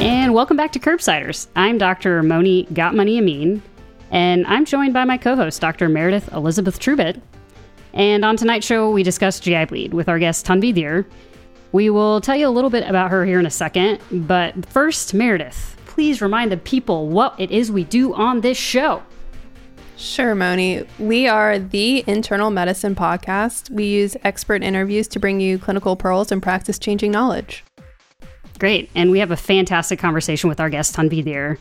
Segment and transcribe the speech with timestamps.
[0.00, 1.48] And welcome back to Curbsiders.
[1.56, 2.22] I'm Dr.
[2.22, 3.60] Moni Got-Money Amin,
[4.12, 5.88] and I'm joined by my co host, Dr.
[5.88, 7.20] Meredith Elizabeth Trubitt.
[7.94, 11.04] And on tonight's show, we discuss GI bleed with our guest, Tanvi Dhere.
[11.72, 15.14] We will tell you a little bit about her here in a second, but first,
[15.14, 19.02] Meredith, please remind the people what it is we do on this show.
[19.96, 20.86] Sure, Moni.
[21.00, 23.68] We are the internal medicine podcast.
[23.68, 27.64] We use expert interviews to bring you clinical pearls and practice changing knowledge.
[28.58, 28.90] Great.
[28.94, 31.58] And we have a fantastic conversation with our guest, Tanvi Dhere.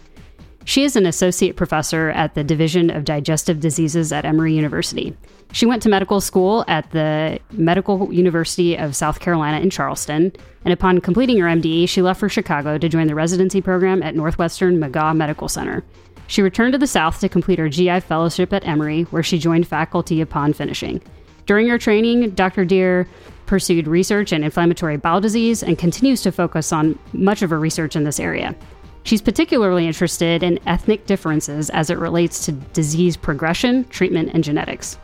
[0.65, 5.15] She is an associate professor at the Division of Digestive Diseases at Emory University.
[5.53, 10.33] She went to medical school at the Medical University of South Carolina in Charleston,
[10.65, 14.13] and upon completing her MD, she left for Chicago to join the residency program at
[14.13, 15.85] Northwestern McGaw Medical Center.
[16.27, 19.67] She returned to the South to complete her GI fellowship at Emory, where she joined
[19.67, 21.01] faculty upon finishing.
[21.45, 22.65] During her training, Dr.
[22.65, 23.07] Dhere
[23.47, 27.95] pursued research in inflammatory bowel disease and continues to focus on much of her research
[27.95, 28.55] in this area.
[29.03, 34.99] She's particularly interested in ethnic differences as it relates to disease progression, treatment, and genetics.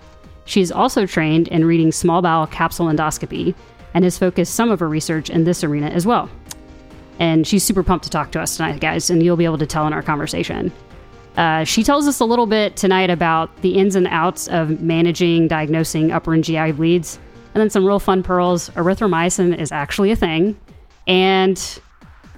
[0.45, 3.55] She's also trained in reading small bowel capsule endoscopy
[3.93, 6.29] and has focused some of her research in this arena as well.
[7.19, 9.67] And she's super pumped to talk to us tonight, guys, and you'll be able to
[9.67, 10.71] tell in our conversation.
[11.37, 15.47] Uh, she tells us a little bit tonight about the ins and outs of managing,
[15.47, 17.19] diagnosing upper and GI bleeds,
[17.53, 18.69] and then some real fun pearls.
[18.71, 20.59] Erythromycin is actually a thing,
[21.07, 21.57] and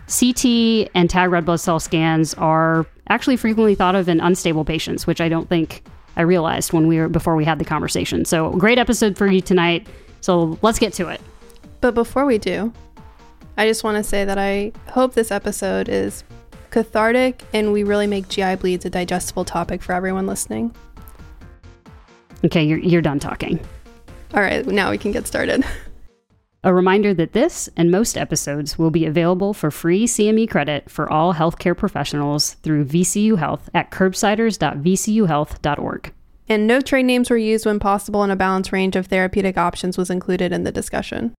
[0.07, 5.07] CT and TAG red blood cell scans are actually frequently thought of in unstable patients,
[5.07, 5.83] which I don't think
[6.15, 8.25] I realized when we were before we had the conversation.
[8.25, 9.87] So, great episode for you tonight.
[10.21, 11.21] So, let's get to it.
[11.81, 12.73] But before we do,
[13.57, 16.23] I just want to say that I hope this episode is
[16.71, 20.75] cathartic and we really make GI bleeds a digestible topic for everyone listening.
[22.43, 23.59] Okay, you're, you're done talking.
[24.35, 25.63] All right, now we can get started.
[26.65, 31.09] A reminder that this and most episodes will be available for free CME credit for
[31.09, 36.13] all healthcare professionals through VCU Health at curbsiders.vcuhealth.org.
[36.49, 39.97] And no trade names were used when possible, and a balanced range of therapeutic options
[39.97, 41.33] was included in the discussion.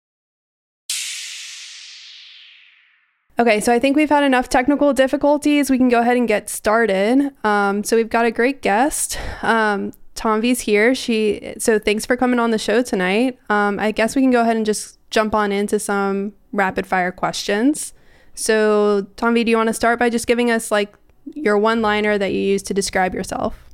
[3.38, 5.68] Okay, so I think we've had enough technical difficulties.
[5.68, 7.34] We can go ahead and get started.
[7.44, 9.18] Um, so we've got a great guest.
[9.42, 10.94] Um, Tanvi's here.
[10.94, 13.38] She so thanks for coming on the show tonight.
[13.50, 17.12] Um, I guess we can go ahead and just jump on into some rapid fire
[17.12, 17.92] questions.
[18.34, 20.94] So Tanvi, do you want to start by just giving us like
[21.34, 23.65] your one liner that you use to describe yourself?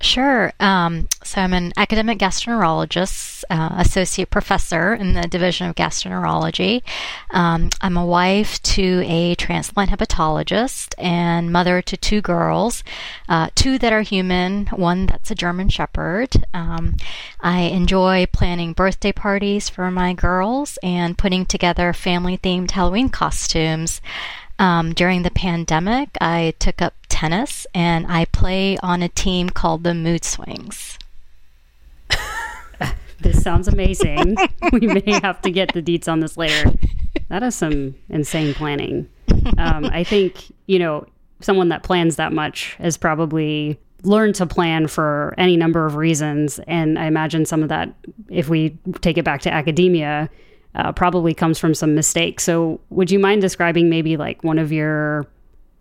[0.00, 0.52] Sure.
[0.60, 6.82] Um, so I'm an academic gastroenterologist, uh, associate professor in the Division of Gastroenterology.
[7.30, 12.84] Um, I'm a wife to a transplant hepatologist and mother to two girls,
[13.28, 16.44] uh, two that are human, one that's a German Shepherd.
[16.54, 16.96] Um,
[17.40, 24.00] I enjoy planning birthday parties for my girls and putting together family themed Halloween costumes.
[24.60, 29.82] Um, during the pandemic, I took up tennis and I play on a team called
[29.82, 31.00] the Mood Swings.
[33.20, 34.36] this sounds amazing.
[34.72, 36.70] we may have to get the deets on this later.
[37.28, 39.08] That is some insane planning.
[39.58, 41.08] Um, I think, you know,
[41.40, 46.60] someone that plans that much has probably learned to plan for any number of reasons.
[46.68, 47.92] And I imagine some of that,
[48.28, 50.30] if we take it back to academia,
[50.76, 52.44] uh, probably comes from some mistakes.
[52.44, 55.26] So, would you mind describing maybe like one of your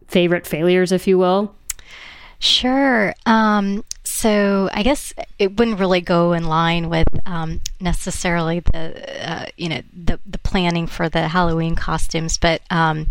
[0.08, 1.54] favorite failures, if you will?
[2.40, 3.14] Sure.
[3.26, 9.46] Um, so I guess it wouldn't really go in line with um, necessarily the uh,
[9.58, 13.08] you know the the planning for the Halloween costumes, but um,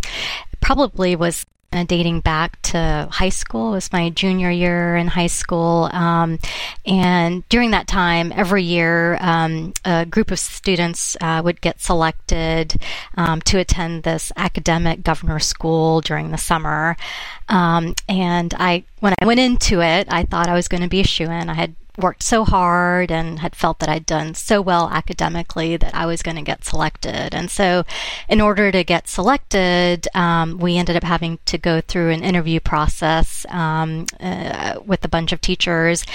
[0.61, 1.45] probably was
[1.77, 3.71] uh, dating back to high school.
[3.71, 5.89] It was my junior year in high school.
[5.93, 6.39] Um,
[6.85, 12.81] and during that time, every year, um, a group of students uh, would get selected
[13.15, 16.97] um, to attend this academic governor school during the summer.
[17.49, 21.01] Um, and I, when I went into it, I thought I was going to be
[21.01, 21.49] a shoe in.
[21.49, 25.93] I had worked so hard and had felt that I'd done so well academically that
[25.95, 27.33] I was going to get selected.
[27.33, 27.83] And so,
[28.29, 32.59] in order to get selected, um, we ended up having to go through an interview
[32.59, 36.05] process um, uh, with a bunch of teachers.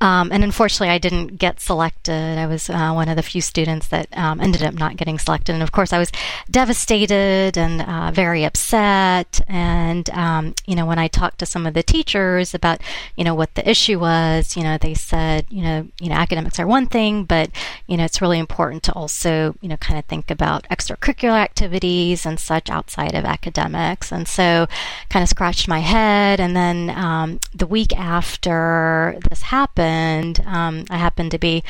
[0.00, 2.38] Um, and unfortunately, I didn't get selected.
[2.38, 5.52] I was uh, one of the few students that um, ended up not getting selected.
[5.54, 6.12] And of course, I was
[6.50, 9.40] devastated and uh, very upset.
[9.48, 12.80] And, um, you know, when I talked to some of the teachers about,
[13.16, 16.58] you know, what the issue was, you know, they said, you know, you know, academics
[16.58, 17.50] are one thing, but,
[17.86, 22.26] you know, it's really important to also, you know, kind of think about extracurricular activities
[22.26, 24.12] and such outside of academics.
[24.12, 24.66] And so
[25.08, 26.40] kind of scratched my head.
[26.40, 31.62] And then um, the week after this happened, um, I happened to be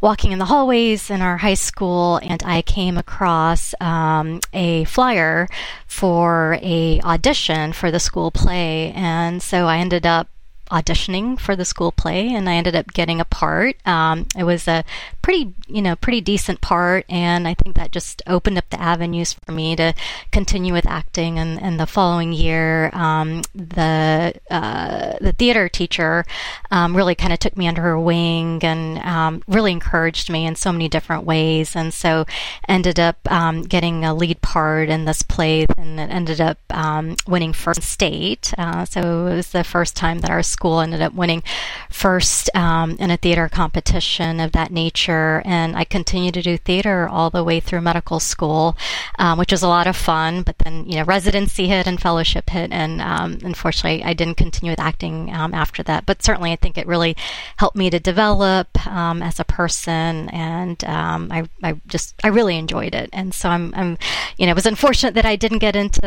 [0.00, 5.46] walking in the hallways in our high school, and I came across um, a flyer
[5.86, 10.28] for a audition for the school play, and so I ended up
[10.70, 13.76] auditioning for the school play, and I ended up getting a part.
[13.86, 14.84] Um, it was a
[15.22, 19.32] pretty, you know, pretty decent part, and I think that just opened up the avenues
[19.32, 19.94] for me to
[20.30, 21.38] continue with acting.
[21.38, 26.24] And, and the following year, um, the uh, the theater teacher
[26.70, 30.54] um, really kind of took me under her wing and um, really encouraged me in
[30.54, 32.24] so many different ways, and so
[32.68, 37.16] ended up um, getting a lead part in this play, and it ended up um,
[37.26, 38.54] winning first state.
[38.56, 41.42] Uh, so it was the first time that our school school ended up winning
[41.88, 45.40] first um, in a theater competition of that nature.
[45.46, 48.76] And I continued to do theater all the way through medical school,
[49.18, 50.42] um, which was a lot of fun.
[50.42, 52.72] But then, you know, residency hit and fellowship hit.
[52.72, 56.04] And um, unfortunately, I didn't continue with acting um, after that.
[56.04, 57.16] But certainly, I think it really
[57.56, 60.28] helped me to develop um, as a person.
[60.28, 63.08] And um, I, I just, I really enjoyed it.
[63.14, 63.96] And so I'm, I'm,
[64.36, 66.02] you know, it was unfortunate that I didn't get into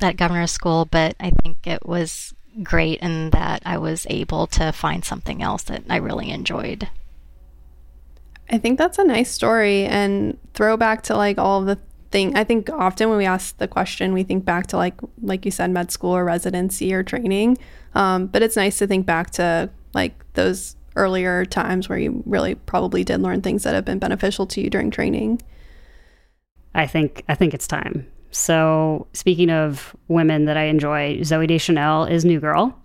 [0.00, 2.32] that governor's school, but I think it was
[2.62, 6.88] great in that I was able to find something else that I really enjoyed.
[8.50, 11.78] I think that's a nice story and throwback to like all the
[12.10, 12.36] thing.
[12.36, 15.50] I think often when we ask the question, we think back to like like you
[15.50, 17.58] said, med school or residency or training.
[17.94, 22.54] Um, but it's nice to think back to like those earlier times where you really
[22.54, 25.40] probably did learn things that have been beneficial to you during training.
[26.74, 28.06] I think I think it's time.
[28.30, 32.78] So, speaking of women that I enjoy, Zooey Deschanel is New Girl,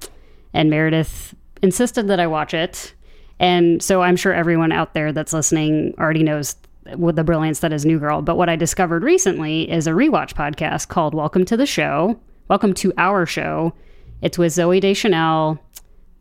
[0.53, 2.93] and Meredith insisted that I watch it.
[3.39, 6.55] And so I'm sure everyone out there that's listening already knows
[6.95, 8.21] what the brilliance that is New Girl.
[8.21, 12.19] But what I discovered recently is a rewatch podcast called Welcome to the Show.
[12.47, 13.73] Welcome to our show.
[14.21, 15.59] It's with Zooey Deschanel,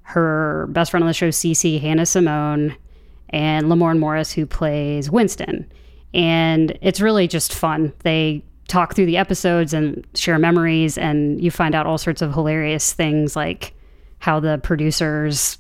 [0.03, 2.77] her best friend on the show, Cece, Hannah Simone,
[3.31, 5.71] and Lamorne Morris, who plays Winston.
[6.15, 7.93] And it's really just fun.
[8.01, 12.33] They talk through the episodes and share memories, and you find out all sorts of
[12.33, 13.75] hilarious things like
[14.19, 15.59] how the producers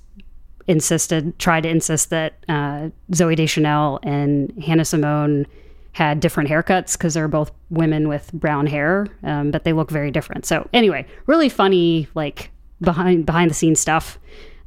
[0.69, 5.46] insisted, tried to insist that uh, Zooey Deschanel and Hannah Simone
[5.93, 10.10] had different haircuts because they're both women with brown hair, um, but they look very
[10.10, 10.46] different.
[10.46, 12.50] So anyway, really funny, like
[12.81, 14.19] behind behind the scenes stuff.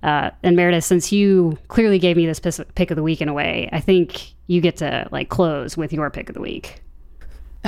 [0.03, 2.39] Uh, and Meredith, since you clearly gave me this
[2.75, 5.91] pick of the week in a way, I think you get to like close with
[5.91, 6.81] your pick of the week.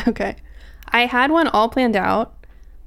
[0.07, 0.35] Okay.
[0.89, 2.33] I had one all planned out,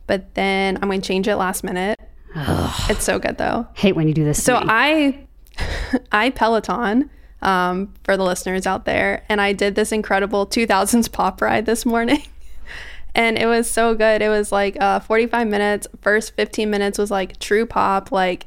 [0.06, 1.99] but then I'm going to change it last minute.
[2.35, 2.91] Ugh.
[2.91, 3.67] It's so good though.
[3.75, 4.43] Hate when you do this.
[4.43, 5.26] So I,
[6.12, 7.11] I Peloton
[7.43, 11.85] um, for the listeners out there, and I did this incredible 2000s pop ride this
[11.85, 12.23] morning.
[13.14, 14.23] and it was so good.
[14.23, 15.87] It was like uh, 45 minutes.
[16.00, 18.46] First 15 minutes was like true pop, like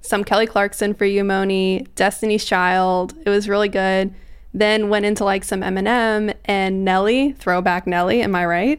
[0.00, 3.14] some Kelly Clarkson for you, Moni, Destiny's Child.
[3.24, 4.14] It was really good.
[4.54, 8.78] Then went into like some Eminem and Nelly, throwback Nelly, am I right?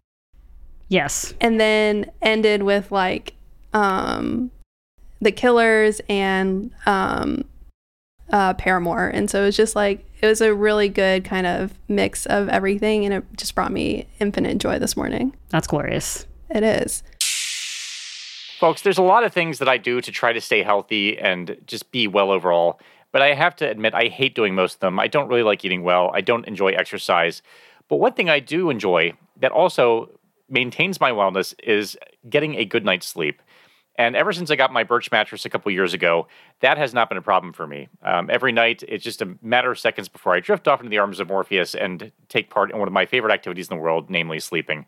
[0.88, 1.34] Yes.
[1.42, 3.34] And then ended with like
[3.74, 4.52] um
[5.22, 7.46] The Killers and um
[8.32, 9.08] uh Paramore.
[9.08, 12.48] And so it was just like it was a really good kind of mix of
[12.50, 15.36] everything and it just brought me infinite joy this morning.
[15.50, 16.28] That's glorious.
[16.50, 17.04] It is.
[18.60, 21.58] Folks, there's a lot of things that I do to try to stay healthy and
[21.68, 22.80] just be well overall.
[23.14, 25.00] But I have to admit, I hate doing most of them.
[25.00, 26.12] I don't really like eating well.
[26.14, 27.42] I don't enjoy exercise.
[27.88, 30.10] But one thing I do enjoy that also
[30.50, 31.98] maintains my wellness is
[32.30, 33.42] getting a good night's sleep.
[33.96, 36.28] And ever since I got my Birch mattress a couple years ago,
[36.62, 37.88] that has not been a problem for me.
[38.02, 40.98] Um, every night, it's just a matter of seconds before I drift off into the
[40.98, 44.10] arms of Morpheus and take part in one of my favorite activities in the world,
[44.10, 44.88] namely sleeping.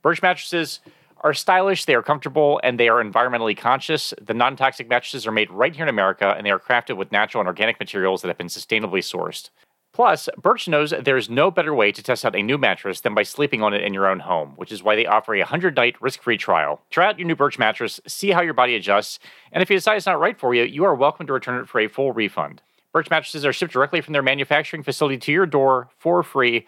[0.00, 0.80] Birch mattresses
[1.20, 4.14] are stylish, they are comfortable, and they are environmentally conscious.
[4.20, 7.12] The non toxic mattresses are made right here in America, and they are crafted with
[7.12, 9.50] natural and organic materials that have been sustainably sourced.
[9.92, 13.14] Plus, Birch knows there is no better way to test out a new mattress than
[13.14, 15.74] by sleeping on it in your own home, which is why they offer a 100
[15.76, 16.80] night risk free trial.
[16.90, 19.18] Try out your new Birch mattress, see how your body adjusts,
[19.52, 21.68] and if you decide it's not right for you, you are welcome to return it
[21.68, 22.62] for a full refund.
[22.92, 26.66] Birch mattresses are shipped directly from their manufacturing facility to your door for free.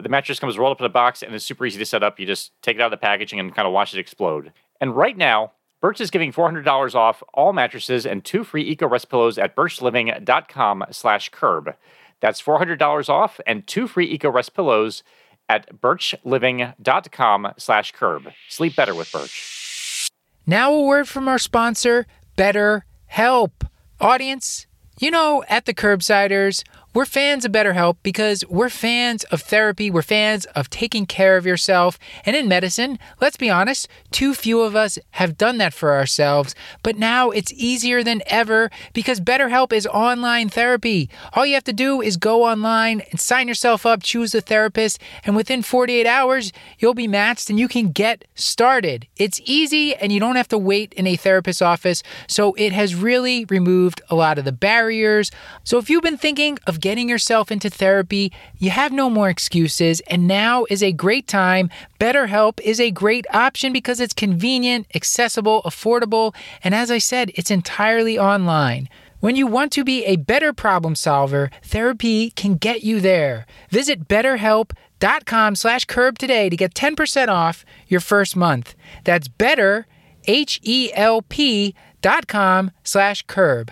[0.00, 2.18] The mattress comes rolled up in a box and it's super easy to set up.
[2.18, 4.52] You just take it out of the packaging and kind of watch it explode.
[4.80, 9.10] And right now, Birch is giving $400 off all mattresses and two free Eco Rest
[9.10, 11.74] pillows at birchliving.com slash curb.
[12.20, 15.02] That's $400 off and two free Eco Rest pillows
[15.48, 18.28] at birchliving.com slash curb.
[18.48, 20.08] Sleep better with Birch.
[20.46, 22.06] Now a word from our sponsor,
[22.36, 23.64] Better Help.
[24.00, 24.66] Audience,
[24.98, 30.02] you know, at the Curbsiders, we're fans of BetterHelp because we're fans of therapy, we're
[30.02, 31.98] fans of taking care of yourself.
[32.26, 36.54] And in medicine, let's be honest, too few of us have done that for ourselves.
[36.82, 41.08] But now it's easier than ever because BetterHelp is online therapy.
[41.32, 44.98] All you have to do is go online and sign yourself up, choose a therapist,
[45.24, 49.06] and within 48 hours, you'll be matched and you can get started.
[49.16, 52.02] It's easy and you don't have to wait in a therapist's office.
[52.26, 55.30] So it has really removed a lot of the barriers.
[55.64, 60.00] So if you've been thinking of getting yourself into therapy, you have no more excuses,
[60.08, 61.70] and now is a great time.
[61.98, 67.50] BetterHelp is a great option because it's convenient, accessible, affordable, and as I said, it's
[67.50, 68.88] entirely online.
[69.20, 73.46] When you want to be a better problem solver, therapy can get you there.
[73.70, 78.74] Visit betterhelp.com slash curb today to get 10% off your first month.
[79.04, 79.86] That's better,
[80.26, 83.70] H-E-L-P dot com slash curb.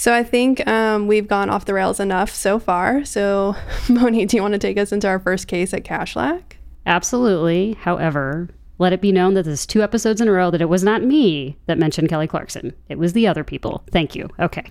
[0.00, 3.04] So I think um, we've gone off the rails enough so far.
[3.04, 3.54] So,
[3.90, 6.54] Moni, do you want to take us into our first case at Kashlak?
[6.86, 7.74] Absolutely.
[7.74, 10.70] However, let it be known that this is two episodes in a row that it
[10.70, 12.74] was not me that mentioned Kelly Clarkson.
[12.88, 13.84] It was the other people.
[13.92, 14.30] Thank you.
[14.38, 14.64] Okay.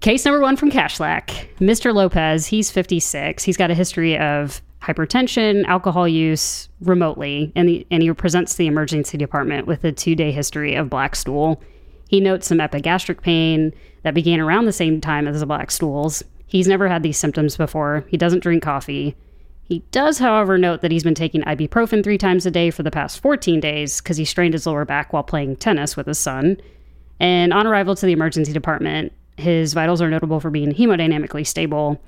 [0.00, 1.48] Case number one from Kashlak.
[1.56, 1.94] Mr.
[1.94, 3.44] Lopez, he's 56.
[3.44, 8.66] He's got a history of hypertension, alcohol use remotely, and, the, and he presents the
[8.66, 11.62] emergency department with a two day history of black stool.
[12.10, 16.24] He notes some epigastric pain that began around the same time as the black stools.
[16.44, 18.04] He's never had these symptoms before.
[18.08, 19.14] He doesn't drink coffee.
[19.62, 22.90] He does, however, note that he's been taking ibuprofen three times a day for the
[22.90, 26.56] past 14 days because he strained his lower back while playing tennis with his son.
[27.20, 32.02] And on arrival to the emergency department, his vitals are notable for being hemodynamically stable.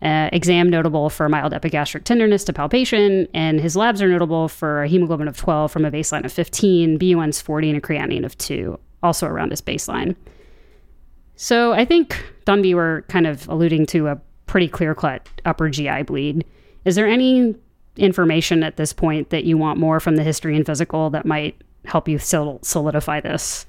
[0.00, 4.84] Uh, exam notable for mild epigastric tenderness to palpation, and his labs are notable for
[4.84, 8.38] a hemoglobin of 12 from a baseline of 15, BUN's 40, and a creatinine of
[8.38, 10.16] 2 also around his baseline.
[11.36, 16.02] So I think Tanvi were kind of alluding to a pretty clear cut upper GI
[16.02, 16.44] bleed.
[16.84, 17.54] Is there any
[17.96, 21.60] information at this point that you want more from the history and physical that might
[21.84, 23.66] help you solidify this?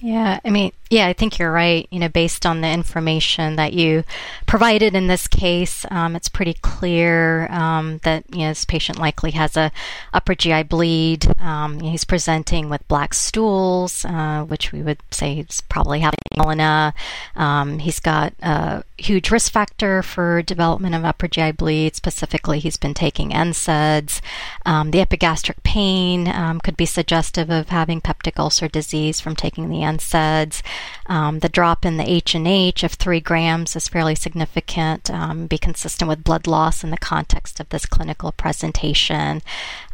[0.00, 1.88] Yeah, I mean, yeah, I think you're right.
[1.90, 4.04] You know, based on the information that you
[4.46, 9.30] provided in this case, um, it's pretty clear um, that you know this patient likely
[9.30, 9.72] has a
[10.12, 11.26] upper GI bleed.
[11.40, 16.92] Um, he's presenting with black stools, uh, which we would say he's probably having melena.
[17.36, 21.96] Um, he's got a huge risk factor for development of upper GI bleed.
[21.96, 24.20] Specifically, he's been taking NSAIDs.
[24.66, 29.70] Um, the epigastric pain um, could be suggestive of having peptic ulcer disease from taking
[29.70, 30.60] the NSAIDs.
[31.06, 35.10] Um, the drop in the H and H of three grams is fairly significant.
[35.10, 39.42] Um, be consistent with blood loss in the context of this clinical presentation.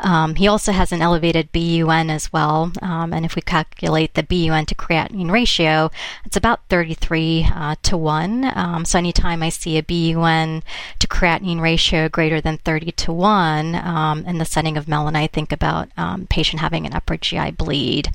[0.01, 4.23] Um, he also has an elevated BUN as well, um, and if we calculate the
[4.23, 5.91] BUN to creatinine ratio,
[6.25, 8.51] it's about 33 uh, to one.
[8.55, 10.63] Um, so anytime I see a BUN
[10.99, 15.27] to creatinine ratio greater than 30 to one um, in the setting of melena, I
[15.27, 15.89] think about
[16.29, 18.11] patient having an upper GI bleed.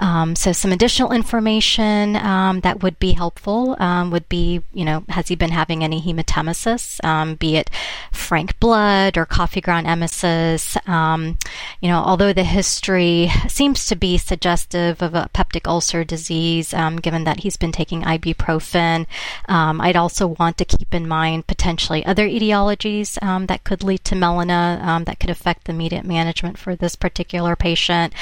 [0.00, 5.28] so some additional information um, that would be helpful um, would be, you know, has
[5.28, 7.70] he been having any hematemesis, um, be it
[8.12, 10.76] frank blood or coffee ground emesis?
[10.88, 11.38] Um,
[11.80, 16.96] you know, although the history seems to be suggestive of a peptic ulcer disease, um,
[16.96, 19.06] given that he's been taking ibuprofen,
[19.48, 24.14] um, I'd also want to keep in mind potentially other etiologies that could lead to
[24.14, 28.12] melena that could affect the immediate management for this particular patient.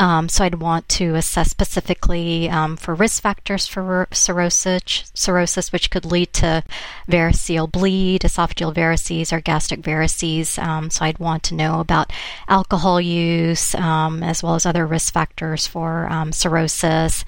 [0.00, 6.32] so I'd want to assess specifically for risk factors for cirrhosis, cirrhosis, which could lead
[6.34, 6.62] to
[7.08, 10.62] variceal bleed, esophageal varices, or gastric varices.
[10.62, 12.12] Um, so I'd want to know about
[12.48, 17.24] alcohol use um, as well as other risk factors for um, cirrhosis.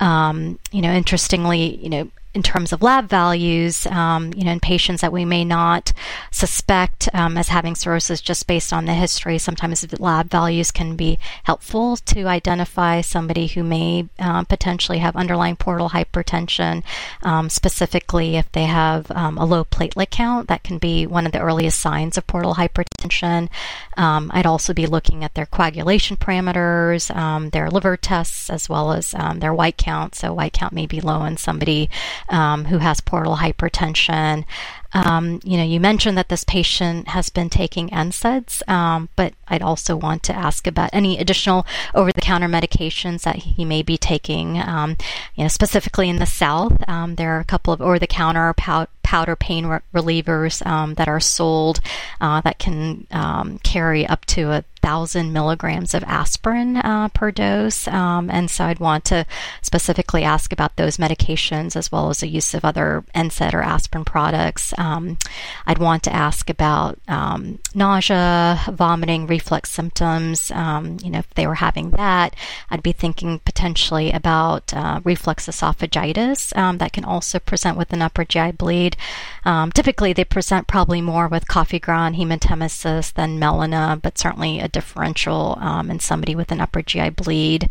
[0.00, 4.60] Um, you know, interestingly, you know, in terms of lab values, um, you know, in
[4.60, 5.92] patients that we may not
[6.30, 11.18] suspect um, as having cirrhosis just based on the history, sometimes lab values can be
[11.44, 16.84] helpful to identify somebody who may uh, potentially have underlying portal hypertension,
[17.22, 20.48] um, specifically if they have um, a low platelet count.
[20.48, 23.48] That can be one of the earliest signs of portal hypertension.
[23.96, 28.92] Um, I'd also be looking at their coagulation parameters, um, their liver tests, as well
[28.92, 30.14] as their white count.
[30.14, 31.88] So, white count may be low in somebody
[32.28, 34.44] um, who has portal hypertension.
[34.92, 39.62] Um, you know, you mentioned that this patient has been taking NSAIDs, um, but I'd
[39.62, 44.58] also want to ask about any additional over-the-counter medications that he may be taking.
[44.58, 44.96] Um,
[45.34, 49.36] you know, specifically in the South, um, there are a couple of over-the-counter pow- powder
[49.36, 51.80] pain re- relievers um, that are sold
[52.20, 57.86] uh, that can um, carry up to a thousand milligrams of aspirin uh, per dose.
[57.88, 59.26] Um, and so I'd want to
[59.60, 64.06] specifically ask about those medications as well as the use of other NSAID or aspirin
[64.06, 64.72] products.
[64.78, 65.18] Um,
[65.66, 70.50] I'd want to ask about um, nausea, vomiting, reflux symptoms.
[70.52, 72.34] Um, you know, if they were having that,
[72.70, 78.00] I'd be thinking potentially about uh, reflux esophagitis um, that can also present with an
[78.00, 78.96] upper GI bleed.
[79.44, 84.77] Um, typically, they present probably more with coffee ground hematemesis than melena, but certainly a
[84.78, 87.68] differential um, in somebody with an upper GI bleed.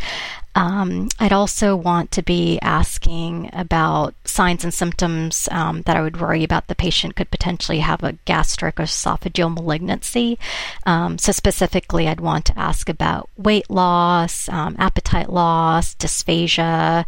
[0.57, 6.19] Um, I'd also want to be asking about signs and symptoms um, that I would
[6.19, 10.39] worry about the patient could potentially have a gastric or esophageal malignancy.
[10.83, 17.05] Um, so, specifically, I'd want to ask about weight loss, um, appetite loss, dysphagia.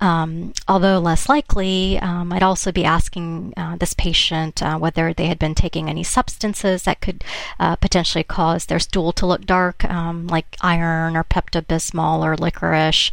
[0.00, 5.26] Um, although less likely, um, I'd also be asking uh, this patient uh, whether they
[5.26, 7.24] had been taking any substances that could
[7.58, 13.10] uh, potentially cause their stool to look dark, like iron or Pepto Bismol or licorice.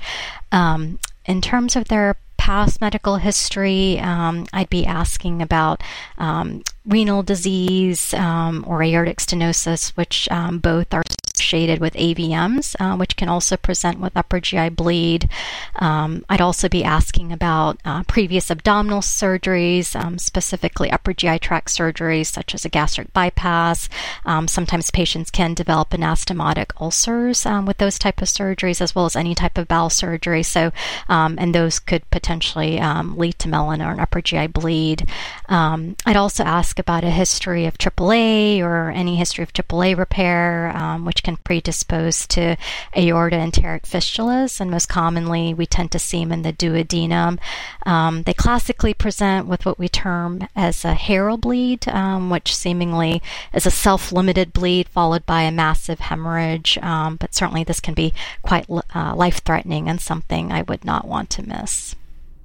[0.52, 5.84] Um, in terms of their past medical history, um, I'd be asking about
[6.18, 11.04] um, renal disease um, or aortic stenosis, which um, both are
[11.42, 15.28] associated with AVMs, uh, which can also present with upper GI bleed.
[15.76, 21.70] Um, I'd also be asking about uh, previous abdominal surgeries, um, specifically upper GI tract
[21.70, 23.90] surgeries such as a gastric bypass.
[24.26, 29.06] Um, sometimes patients can develop anastomotic ulcers um, with those type of surgeries, as well
[29.06, 30.44] as any type of bowel surgery.
[30.44, 30.72] So,
[31.10, 35.08] um, and those could potentially um, lead to melena or an upper GI bleed.
[35.50, 40.72] I'd also ask about a history of AAA or any history of AAA repair,
[41.04, 42.58] which can predispose to
[42.96, 47.40] aorta enteric fistulas, and most commonly we tend to see them in the duodenum.
[47.86, 53.22] Um, they classically present with what we term as a herald bleed, um, which seemingly
[53.54, 57.94] is a self limited bleed followed by a massive hemorrhage, um, but certainly this can
[57.94, 61.96] be quite uh, life threatening and something I would not want to miss.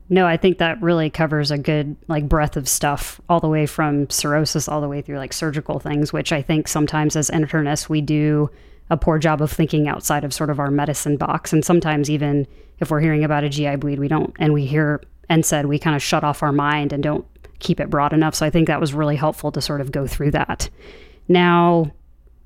[0.09, 3.67] No, I think that really covers a good like breadth of stuff, all the way
[3.67, 7.89] from cirrhosis all the way through like surgical things, which I think sometimes as internists
[7.89, 8.51] we do
[8.91, 11.53] a poor job of thinking outside of sort of our medicine box.
[11.53, 12.47] And sometimes even
[12.79, 15.79] if we're hearing about a GI bleed, we don't, and we hear and said we
[15.79, 17.27] kind of shut off our mind and don't
[17.59, 18.35] keep it broad enough.
[18.35, 20.69] So I think that was really helpful to sort of go through that.
[21.29, 21.91] Now,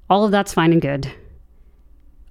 [0.09, 1.13] all of that's fine and good.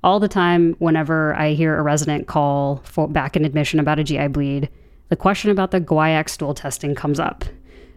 [0.03, 4.03] All the time, whenever I hear a resident call for back in admission about a
[4.03, 4.69] GI bleed,
[5.09, 7.43] the question about the guaiac stool testing comes up.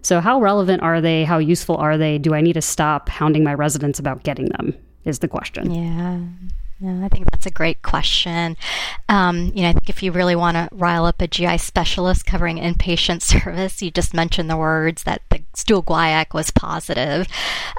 [0.03, 1.25] So, how relevant are they?
[1.25, 2.19] How useful are they?
[2.19, 4.75] Do I need to stop hounding my residents about getting them?
[5.05, 5.71] Is the question.
[5.71, 6.21] Yeah.
[6.85, 8.57] I think that's a great question.
[9.09, 12.27] Um, you know, I think if you really want to rile up a GI specialist
[12.27, 17.29] covering inpatient service, you just mentioned the words that the stool guaiac was positive.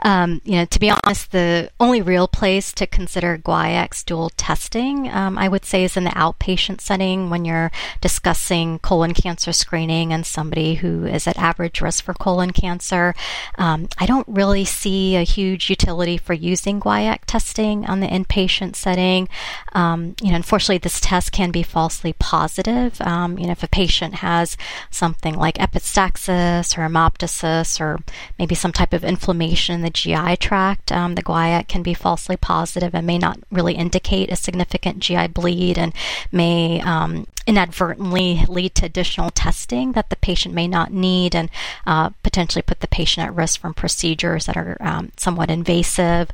[0.04, 5.10] Um, you know, to be honest, the only real place to consider guaiac stool testing,
[5.12, 10.14] um, I would say, is in the outpatient setting when you're discussing colon cancer screening
[10.14, 13.16] and somebody who is at average risk for colon cancer.
[13.58, 18.76] Um, I don't really see a huge utility for using guaiac testing on the inpatient
[18.76, 19.28] setting setting.
[19.74, 23.02] Um, you know, unfortunately, this test can be falsely positive.
[23.02, 24.56] Um, you know, if a patient has
[24.92, 28.00] something like epistaxis or hemoptysis or
[28.38, 32.38] maybe some type of inflammation in the GI tract, um, the guaiac can be falsely
[32.38, 35.94] positive and may not really indicate a significant GI bleed and
[36.32, 41.50] may um, inadvertently lead to additional testing that the patient may not need and
[41.86, 46.30] uh, potentially put the patient at risk from procedures that are um, somewhat invasive.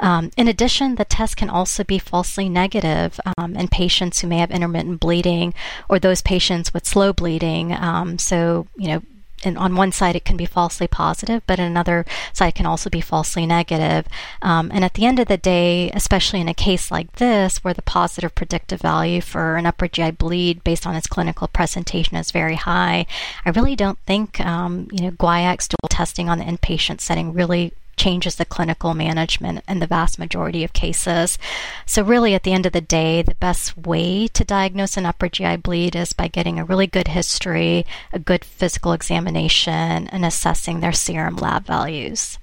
[0.00, 4.38] Um, in addition, the test can also be falsely negative um, in patients who may
[4.38, 5.54] have intermittent bleeding
[5.88, 7.72] or those patients with slow bleeding.
[7.72, 9.02] Um, so, you know,
[9.44, 12.66] and on one side it can be falsely positive, but on another side it can
[12.66, 14.06] also be falsely negative.
[14.42, 17.74] Um, and at the end of the day, especially in a case like this, where
[17.74, 22.30] the positive predictive value for an upper GI bleed based on its clinical presentation is
[22.30, 23.06] very high,
[23.44, 27.72] I really don't think um, you know guaiac stool testing on the inpatient setting really
[27.96, 31.38] changes the clinical management in the vast majority of cases.
[31.86, 35.28] So, really, at the end of the day, the best way to diagnose an upper
[35.28, 40.80] GI bleed is by getting a really good history, a good physical examination, and assessing
[40.80, 42.38] their serum lab values.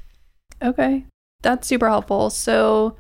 [0.62, 1.06] Okay,
[1.42, 2.30] that's super helpful.
[2.30, 2.96] So,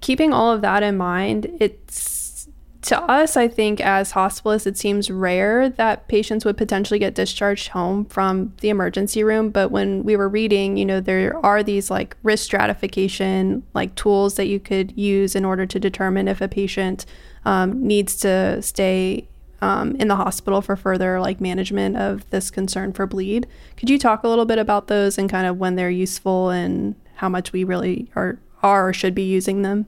[0.00, 2.15] keeping all of that in mind, it's
[2.86, 7.68] to us, I think, as hospitalists, it seems rare that patients would potentially get discharged
[7.68, 9.50] home from the emergency room.
[9.50, 14.36] But when we were reading, you know, there are these like risk stratification, like tools
[14.36, 17.06] that you could use in order to determine if a patient
[17.44, 19.26] um, needs to stay
[19.62, 23.48] um, in the hospital for further like management of this concern for bleed.
[23.76, 26.94] Could you talk a little bit about those and kind of when they're useful and
[27.16, 29.86] how much we really are are or should be using them?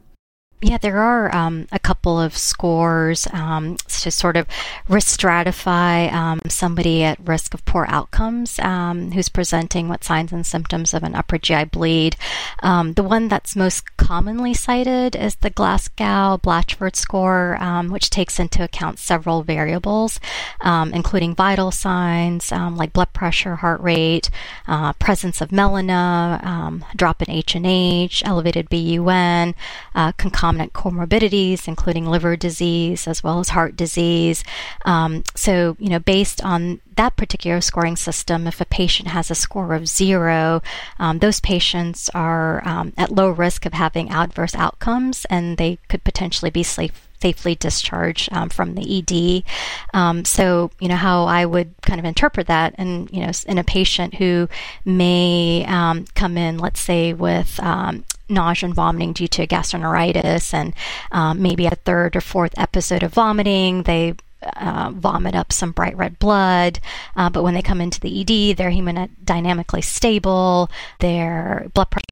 [0.61, 4.49] Yeah, there are um, a couple of scores um, to sort of
[4.89, 10.45] risk stratify um, somebody at risk of poor outcomes um, who's presenting what signs and
[10.45, 12.17] symptoms of an upper GI bleed.
[12.61, 18.41] Um, the one that's most commonly cited is the Glasgow Blatchford score, um, which takes
[18.41, 20.19] into account several variables,
[20.65, 24.29] including vital signs like blood pressure, heart rate,
[24.67, 29.55] uh, presence of melena, drop in H and H, elevated BUN,
[29.95, 34.43] uh, concomitant concomitant comorbidities, including liver disease as well as heart disease.
[34.85, 39.35] Um, so, you know, based on that particular scoring system, if a patient has a
[39.35, 40.63] score of zero,
[40.99, 46.05] um, those patients are um, at low risk of having adverse outcomes and they could
[46.05, 49.43] potentially be safe safely discharged um, from the ED.
[49.93, 53.59] Um, so, you know, how I would kind of interpret that, and you know, in
[53.59, 54.49] a patient who
[54.85, 60.75] may um, come in, let's say, with um, nausea and vomiting due to gastroenteritis, and
[61.13, 65.97] um, maybe a third or fourth episode of vomiting, they uh, vomit up some bright
[65.97, 66.79] red blood,
[67.17, 72.05] uh, but when they come into the ED, they're hemodynamically stable, their blood pressure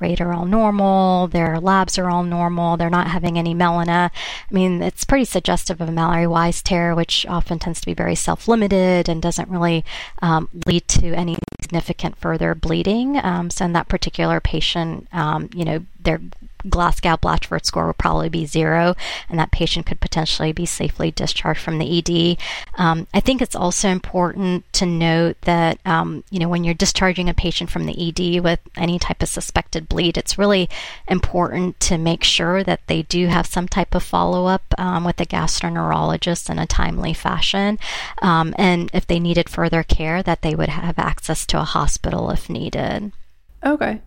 [0.00, 4.10] rate are all normal, their labs are all normal, they're not having any melena.
[4.10, 8.14] I mean, it's pretty suggestive of a Mallory-Weiss tear, which often tends to be very
[8.14, 9.84] self-limited and doesn't really
[10.22, 13.18] um, lead to any significant further bleeding.
[13.22, 16.20] Um, so in that particular patient, um, you know, their
[16.68, 18.94] Glasgow Blatchford score would probably be zero,
[19.28, 22.38] and that patient could potentially be safely discharged from the ED.
[22.78, 27.28] Um, I think it's also important to note that um, you know when you're discharging
[27.28, 30.68] a patient from the ED with any type of suspected bleed, it's really
[31.06, 35.20] important to make sure that they do have some type of follow up um, with
[35.20, 37.78] a gastroenterologist in a timely fashion,
[38.22, 42.30] um, and if they needed further care, that they would have access to a hospital
[42.30, 43.12] if needed.
[43.62, 44.00] Okay,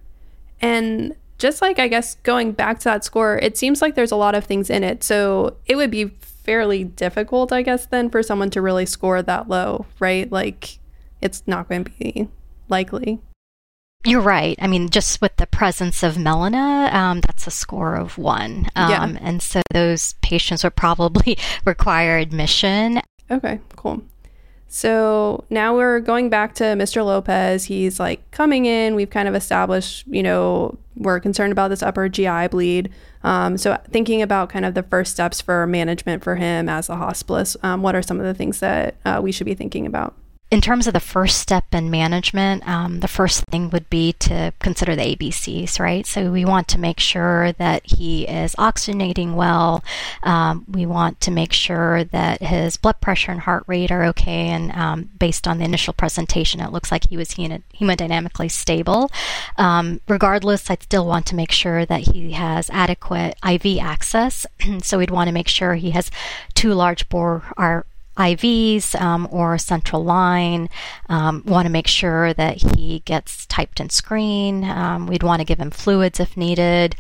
[0.60, 4.16] and just like I guess going back to that score, it seems like there's a
[4.16, 5.04] lot of things in it.
[5.04, 9.50] So it would be fairly difficult, I guess, then for someone to really score that
[9.50, 10.32] low, right?
[10.32, 10.80] Like
[11.22, 12.30] it's not going to be
[12.70, 13.20] likely.
[14.06, 14.58] You're right.
[14.62, 18.68] I mean, just with the presence of melena, um, that's a score of one.
[18.76, 19.18] Um, yeah.
[19.22, 23.02] And so those patients would probably require admission.
[23.30, 24.02] Okay, cool.
[24.68, 27.06] So now we're going back to Mr.
[27.06, 27.66] Lopez.
[27.66, 28.96] He's like coming in.
[28.96, 32.92] We've kind of established, you know, we're concerned about this upper GI bleed.
[33.24, 36.94] Um, so thinking about kind of the first steps for management for him as a
[36.94, 40.16] hospitalist, um, what are some of the things that uh, we should be thinking about?
[40.50, 44.54] In terms of the first step in management, um, the first thing would be to
[44.60, 46.06] consider the ABCs, right?
[46.06, 49.84] So we want to make sure that he is oxygenating well.
[50.24, 54.48] Um, we want to make sure that his blood pressure and heart rate are okay.
[54.48, 59.12] And um, based on the initial presentation, it looks like he was hemodynamically stable.
[59.58, 64.46] Um, regardless, I'd still want to make sure that he has adequate IV access.
[64.82, 66.10] so we'd want to make sure he has
[66.54, 67.44] two large bore
[68.18, 70.70] IVs um, or central line.
[71.10, 74.66] Um, want to make sure that he gets typed and screened.
[74.66, 76.96] Um, we'd want to give him fluids if needed.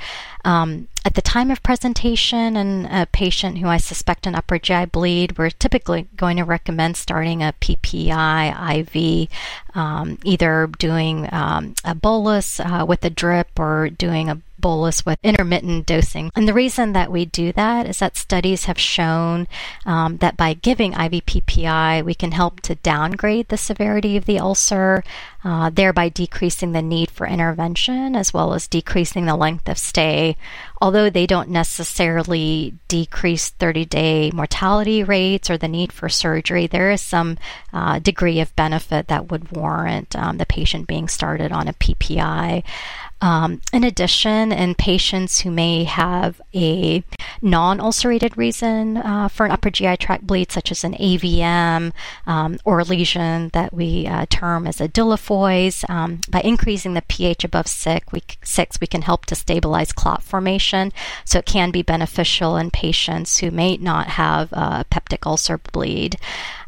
[0.45, 4.87] Um, at the time of presentation and a patient who I suspect an upper GI
[4.87, 9.29] bleed, we're typically going to recommend starting a PPI IV,
[9.73, 15.17] um, either doing um, a bolus uh, with a drip or doing a bolus with
[15.23, 16.29] intermittent dosing.
[16.35, 19.47] And the reason that we do that is that studies have shown
[19.85, 24.39] um, that by giving IV PPI, we can help to downgrade the severity of the
[24.39, 25.05] ulcer,
[25.47, 30.35] uh, thereby decreasing the need for intervention as well as decreasing the length of stay.
[30.81, 36.91] Although they don't necessarily decrease 30 day mortality rates or the need for surgery, there
[36.91, 37.37] is some
[37.71, 42.65] uh, degree of benefit that would warrant um, the patient being started on a PPI.
[43.19, 47.03] Um, in addition, in patients who may have a
[47.41, 51.93] non ulcerated reason uh, for an upper GI tract bleed, such as an AVM
[52.27, 57.01] um, or a lesion that we uh, term as a Dieulafoy, um, by increasing the
[57.01, 60.93] pH above six we, six, we can help to stabilize clot formation.
[61.25, 66.17] So it can be beneficial in patients who may not have a peptic ulcer bleed.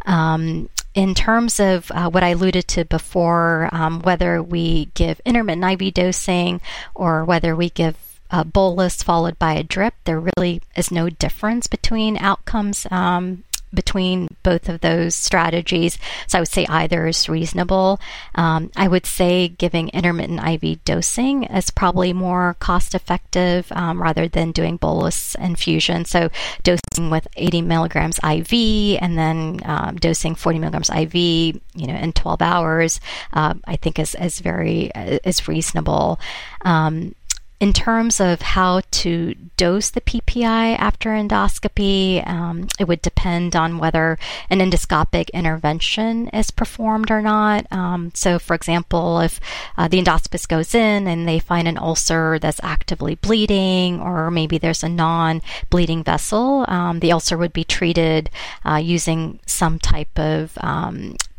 [0.05, 5.82] Um, in terms of uh, what I alluded to before, um, whether we give intermittent
[5.82, 6.62] IV dosing
[6.95, 7.95] or whether we give
[8.32, 14.27] a bolus followed by a drip, there really is no difference between outcomes um, between
[14.43, 15.97] both of those strategies.
[16.27, 17.99] So I would say either is reasonable.
[18.36, 24.27] Um, I would say giving intermittent IV dosing is probably more cost effective um, rather
[24.27, 26.05] than doing bolus infusion.
[26.05, 26.29] So
[26.63, 32.13] dosing with 80 milligrams IV and then um, dosing 40 milligrams IV, you know, in
[32.13, 32.99] 12 hours,
[33.34, 36.19] uh, I think is, is very is reasonable.
[36.62, 37.15] Um,
[37.60, 43.78] in terms of how to dose the PPI after endoscopy, um, it would depend on
[43.78, 44.17] whether
[44.50, 47.69] an endoscopic intervention is performed or not.
[47.72, 49.41] Um, so, for example, if
[49.78, 54.58] uh, the endoscopist goes in and they find an ulcer that's actively bleeding, or maybe
[54.58, 58.30] there's a non bleeding vessel, um, the ulcer would be treated
[58.65, 60.58] uh, using some type of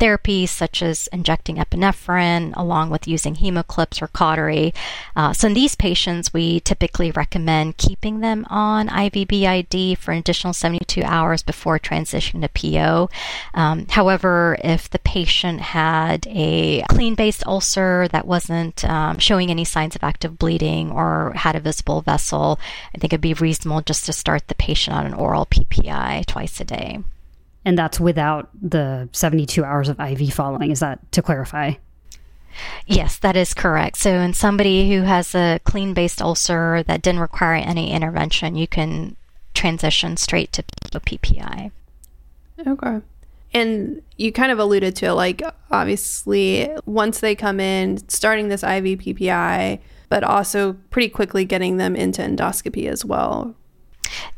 [0.01, 4.75] therapy, such as injecting epinephrine, along with using hemoclips or cautery.
[5.15, 10.53] Uh, so, in these patients, we typically recommend keeping them on IVBID for an additional
[10.53, 13.09] 72 hours before transition to PO.
[13.55, 19.65] Um, however, if the patient had a clean based ulcer that wasn't um, showing any
[19.65, 22.59] signs of active bleeding or had a visible vessel,
[22.95, 26.61] I think it'd be reasonable just to start the patient on an oral PPI twice
[26.61, 27.01] a day.
[27.65, 30.71] And that's without the 72 hours of IV following.
[30.71, 31.75] Is that to clarify?
[32.87, 33.97] Yes, that is correct.
[33.97, 38.67] So, in somebody who has a clean based ulcer that didn't require any intervention, you
[38.67, 39.17] can
[39.55, 40.63] transition straight to
[41.01, 41.71] PPI.
[42.67, 43.01] Okay.
[43.53, 48.63] And you kind of alluded to it, like obviously, once they come in, starting this
[48.63, 53.55] IV PPI, but also pretty quickly getting them into endoscopy as well,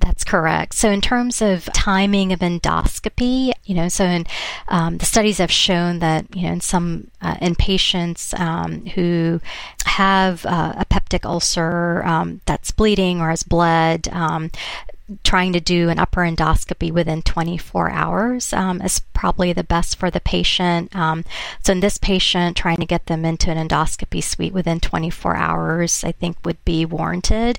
[0.00, 0.74] that's correct.
[0.74, 4.26] So, in terms of timing of endoscopy, you know, so in
[4.68, 9.40] um, the studies have shown that, you know, in some uh, in patients um, who
[9.84, 14.50] have uh, a peptic ulcer um, that's bleeding or has bled, um,
[15.24, 20.10] trying to do an upper endoscopy within 24 hours um, is probably the best for
[20.10, 20.94] the patient.
[20.94, 21.24] Um,
[21.62, 26.04] so, in this patient, trying to get them into an endoscopy suite within 24 hours,
[26.04, 27.58] I think, would be warranted.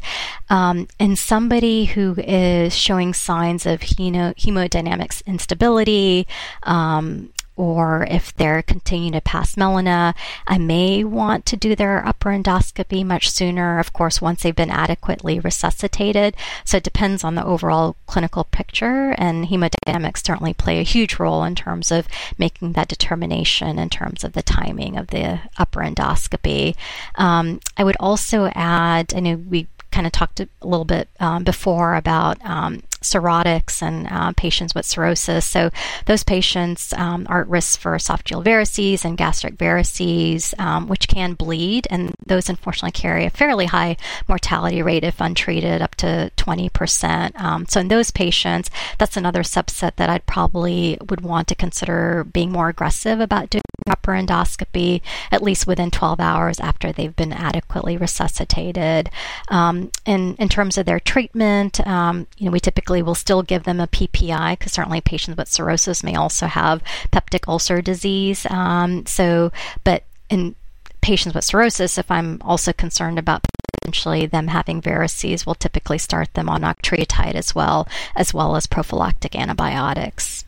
[0.50, 6.28] Um, in somebody who is showing signs of hemo- hemodynamics instability,
[6.64, 10.16] um, or if they're continuing to pass melena,
[10.48, 14.72] I may want to do their upper endoscopy much sooner, of course, once they've been
[14.72, 16.36] adequately resuscitated.
[16.66, 21.44] So it depends on the overall clinical picture, and hemodynamics certainly play a huge role
[21.44, 26.76] in terms of making that determination in terms of the timing of the upper endoscopy.
[27.16, 31.44] Um, I would also add, I know we kind of talked a little bit um,
[31.44, 35.46] before about um, cirrhotics and uh, patients with cirrhosis.
[35.46, 35.70] So
[36.06, 41.34] those patients um, are at risk for esophageal varices and gastric varices, um, which can
[41.34, 47.40] bleed, and those unfortunately carry a fairly high mortality rate if untreated, up to 20%.
[47.40, 52.24] Um, so in those patients, that's another subset that I'd probably would want to consider
[52.24, 57.34] being more aggressive about doing upper endoscopy at least within 12 hours after they've been
[57.34, 59.10] adequately resuscitated.
[59.50, 63.64] Um, and in terms of their treatment, um, you know, we typically will still give
[63.64, 68.46] them a PPI because certainly patients with cirrhosis may also have peptic ulcer disease.
[68.50, 69.52] Um, so,
[69.84, 70.56] but in
[71.02, 73.46] patients with cirrhosis, if I'm also concerned about
[73.82, 78.66] potentially them having varices, we'll typically start them on octreotide as well, as well as
[78.66, 80.46] prophylactic antibiotics.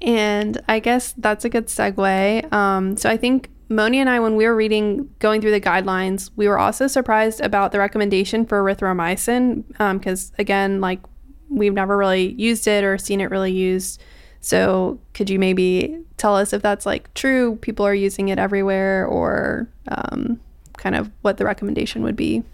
[0.00, 2.52] And I guess that's a good segue.
[2.52, 6.30] Um, so I think Moni and I, when we were reading, going through the guidelines,
[6.36, 11.00] we were also surprised about the recommendation for erythromycin because, um, again, like
[11.48, 14.02] we've never really used it or seen it really used.
[14.40, 17.56] So, could you maybe tell us if that's like true?
[17.56, 20.40] People are using it everywhere, or um,
[20.76, 22.44] kind of what the recommendation would be?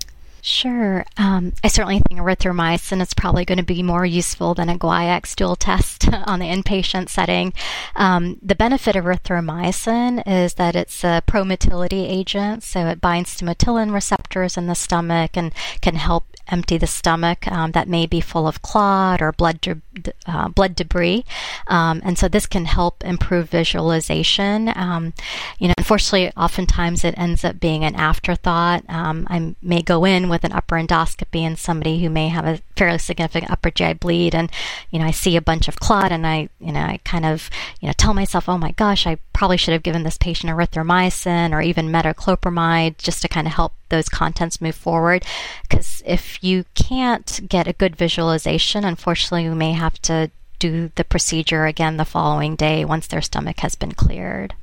[0.47, 1.07] Sure.
[1.17, 5.25] Um, I certainly think erythromycin is probably going to be more useful than a Guaiac
[5.25, 7.55] stool test on the inpatient setting.
[7.97, 13.47] Um, the benefit of erythromycin is that it's a promotility agent, so it binds to
[13.47, 18.21] motilin receptors in the stomach and can help empty the stomach um, that may be
[18.21, 19.81] full of clot or blood de-
[20.27, 21.25] uh, blood debris,
[21.69, 24.71] um, and so this can help improve visualization.
[24.75, 25.15] Um,
[25.59, 28.85] you know, unfortunately, oftentimes it ends up being an afterthought.
[28.89, 32.61] Um, I may go in with an upper endoscopy and somebody who may have a
[32.77, 34.51] fairly significant upper GI bleed, and
[34.91, 37.49] you know, I see a bunch of clot, and I you know, I kind of
[37.81, 41.53] you know tell myself, oh my gosh, I probably should have given this patient erythromycin
[41.53, 45.25] or even metoclopramide just to kind of help those contents move forward.
[45.63, 51.05] Because if you can't get a good visualization, unfortunately, we may have to do the
[51.05, 54.55] procedure again the following day once their stomach has been cleared.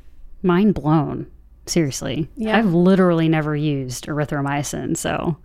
[0.42, 1.28] Mind blown.
[1.66, 2.28] Seriously.
[2.36, 2.58] Yeah.
[2.58, 5.38] I've literally never used erythromycin, so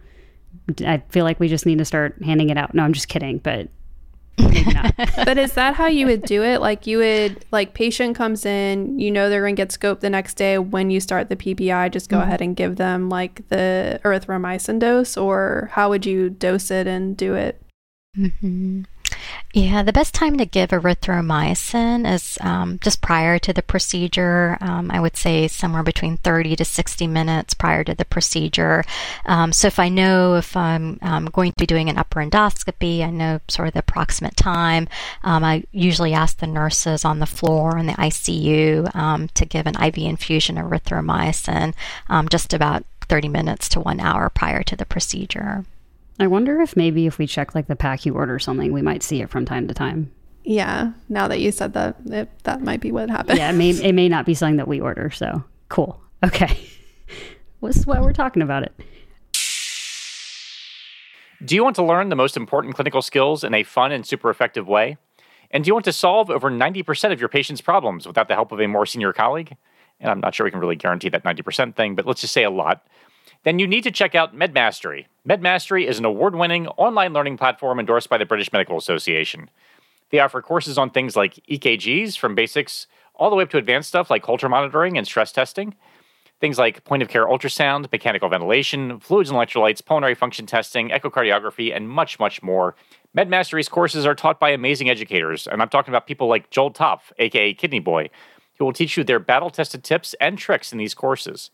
[0.85, 2.75] I feel like we just need to start handing it out.
[2.75, 3.69] No, I'm just kidding, but
[4.37, 6.61] but is that how you would do it?
[6.61, 10.11] Like you would like patient comes in, you know they're going to get scoped the
[10.11, 13.99] next day when you start the PPI, just go ahead and give them like the
[14.05, 17.63] erythromycin dose or how would you dose it and do it?
[18.15, 18.83] hmm
[19.53, 24.59] Yeah, the best time to give erythromycin is um, just prior to the procedure.
[24.61, 28.85] Um, I would say somewhere between 30 to 60 minutes prior to the procedure.
[29.25, 33.03] Um, so if I know if I'm um, going to be doing an upper endoscopy,
[33.03, 34.89] I know sort of the approximate time.
[35.23, 39.67] Um, I usually ask the nurses on the floor in the ICU um, to give
[39.67, 41.73] an IV infusion of erythromycin
[42.29, 45.65] just about 30 minutes to one hour prior to the procedure.
[46.19, 49.03] I wonder if maybe if we check like the pack you order something, we might
[49.03, 50.11] see it from time to time.
[50.45, 53.39] Yeah, now that you said that, it, that might be what happened.
[53.39, 55.11] Yeah, it may it may not be something that we order.
[55.11, 56.01] So cool.
[56.25, 56.59] Okay,
[57.61, 58.73] what's why we're talking about it?
[61.45, 64.31] Do you want to learn the most important clinical skills in a fun and super
[64.31, 64.97] effective way?
[65.51, 68.53] And do you want to solve over 90% of your patients' problems without the help
[68.53, 69.55] of a more senior colleague?
[70.01, 72.43] And I'm not sure we can really guarantee that 90% thing, but let's just say
[72.43, 72.87] a lot.
[73.47, 75.07] Then you need to check out MedMastery.
[75.25, 79.49] MedMastery is an award winning online learning platform endorsed by the British Medical Association.
[80.11, 83.89] They offer courses on things like EKGs, from basics all the way up to advanced
[83.89, 85.77] stuff like Holter monitoring and stress testing.
[86.41, 91.73] Things like point of care ultrasound, mechanical ventilation, fluids and electrolytes, pulmonary function testing, echocardiography,
[91.75, 92.75] and much, much more.
[93.17, 97.13] MedMastery's courses are taught by amazing educators, and I'm talking about people like Joel Topf,
[97.21, 98.11] aka Kidney Boy,
[98.59, 101.53] who will teach you their battle tested tips and tricks in these courses.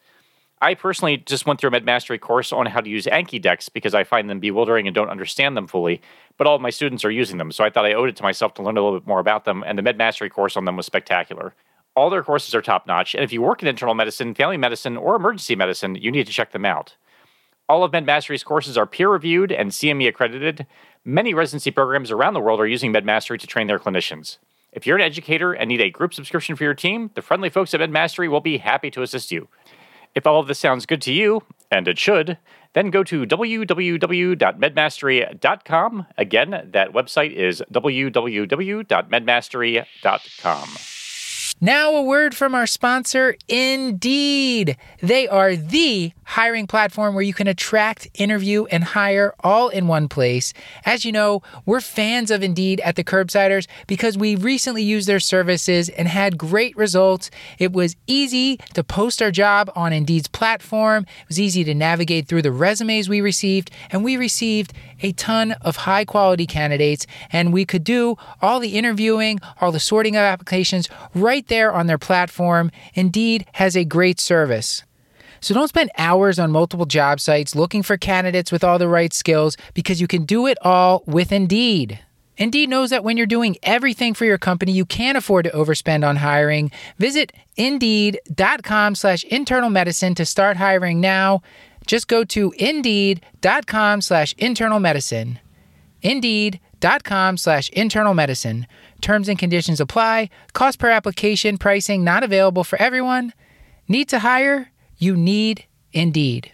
[0.62, 3.94] I personally just went through a MedMastery course on how to use Anki decks because
[3.96, 6.01] I find them bewildering and don't understand them fully,
[6.38, 8.22] but all of my students are using them, so I thought I owed it to
[8.22, 10.77] myself to learn a little bit more about them, and the MedMastery course on them
[10.77, 11.53] was spectacular.
[11.96, 14.96] All their courses are top notch, and if you work in internal medicine, family medicine,
[14.96, 16.94] or emergency medicine, you need to check them out.
[17.68, 20.66] All of MedMastery's courses are peer reviewed and CME accredited.
[21.05, 24.38] Many residency programs around the world are using MedMastery to train their clinicians.
[24.72, 27.75] If you're an educator and need a group subscription for your team, the friendly folks
[27.75, 29.48] at MedMastery will be happy to assist you.
[30.14, 32.38] If all of this sounds good to you, and it should,
[32.75, 36.07] then go to www.medmastery.com.
[36.18, 40.68] Again, that website is www.medmastery.com.
[41.64, 44.77] Now, a word from our sponsor, Indeed.
[45.01, 50.09] They are the hiring platform where you can attract, interview, and hire all in one
[50.09, 50.53] place.
[50.85, 55.20] As you know, we're fans of Indeed at the Curbsiders because we recently used their
[55.20, 57.31] services and had great results.
[57.61, 62.27] It was easy to post our job on Indeed's platform, it was easy to navigate
[62.27, 67.53] through the resumes we received, and we received a ton of high quality candidates, and
[67.53, 71.98] we could do all the interviewing, all the sorting of applications right there on their
[71.98, 72.70] platform.
[72.94, 74.84] Indeed has a great service.
[75.40, 79.12] So don't spend hours on multiple job sites looking for candidates with all the right
[79.12, 81.98] skills because you can do it all with Indeed.
[82.38, 86.08] Indeed knows that when you're doing everything for your company, you can't afford to overspend
[86.08, 86.70] on hiring.
[86.98, 91.42] Visit indeed.com slash internal medicine to start hiring now.
[91.86, 95.40] Just go to indeed.com slash internal medicine.
[96.00, 98.66] Indeed.com slash internal medicine.
[99.02, 100.30] Terms and conditions apply.
[100.54, 103.34] Cost per application pricing not available for everyone.
[103.88, 104.70] Need to hire?
[104.96, 106.50] You need Indeed.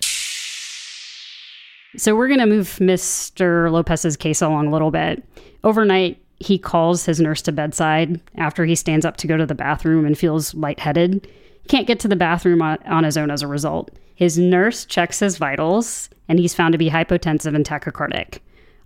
[1.96, 3.70] So we're going to move Mr.
[3.70, 5.22] Lopez's case along a little bit.
[5.64, 9.54] Overnight, he calls his nurse to bedside after he stands up to go to the
[9.54, 11.26] bathroom and feels lightheaded.
[11.62, 13.90] He can't get to the bathroom on, on his own as a result.
[14.14, 18.38] His nurse checks his vitals, and he's found to be hypotensive and tachycardic.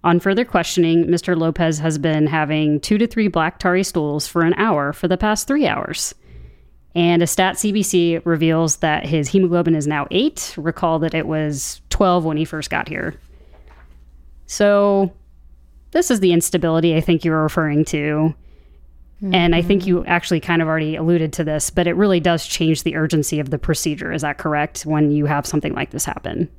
[0.05, 1.37] On further questioning, Mr.
[1.37, 5.17] Lopez has been having two to three black tarry stools for an hour for the
[5.17, 6.15] past three hours.
[6.95, 10.55] And a stat CBC reveals that his hemoglobin is now eight.
[10.59, 13.15] Recall that it was 12 when he first got here.
[14.47, 15.13] So,
[15.93, 18.35] this is the instability I think you were referring to.
[19.31, 19.89] And I think mm-hmm.
[19.89, 23.39] you actually kind of already alluded to this, but it really does change the urgency
[23.39, 24.13] of the procedure.
[24.13, 26.51] Is that correct when you have something like this happen?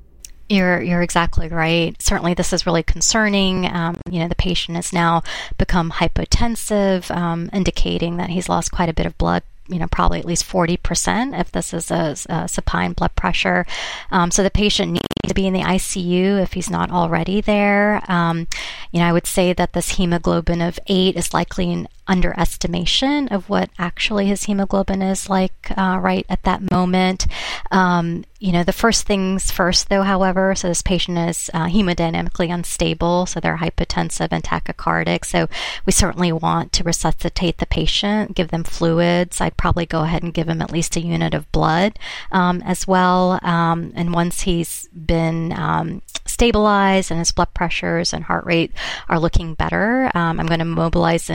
[0.50, 2.00] You're you're exactly right.
[2.02, 3.66] Certainly, this is really concerning.
[3.66, 5.24] Um, you know, the patient has now
[5.58, 10.20] become hypotensive, um, indicating that he's lost quite a bit of blood you know, probably
[10.20, 13.66] at least 40% if this is a, a supine blood pressure.
[14.12, 18.04] Um, so the patient needs to be in the ICU if he's not already there.
[18.12, 18.48] Um,
[18.92, 23.50] you know, I would say that this hemoglobin of eight is likely an underestimation of
[23.50, 27.28] what actually his hemoglobin is like uh, right at that moment.
[27.72, 32.54] Um, you know, the first things first, though, however, so this patient is uh, hemodynamically
[32.54, 35.24] unstable, so they're hypotensive and tachycardic.
[35.24, 35.48] So
[35.86, 39.40] we certainly want to resuscitate the patient, give them fluids.
[39.40, 41.98] I'd probably go ahead and give him at least a unit of blood
[42.34, 43.40] um, as well.
[43.44, 48.74] Um, and once he's been um, stabilized and his blood pressures and heart rate
[49.08, 51.34] are looking better, um, I'm going to mobilize the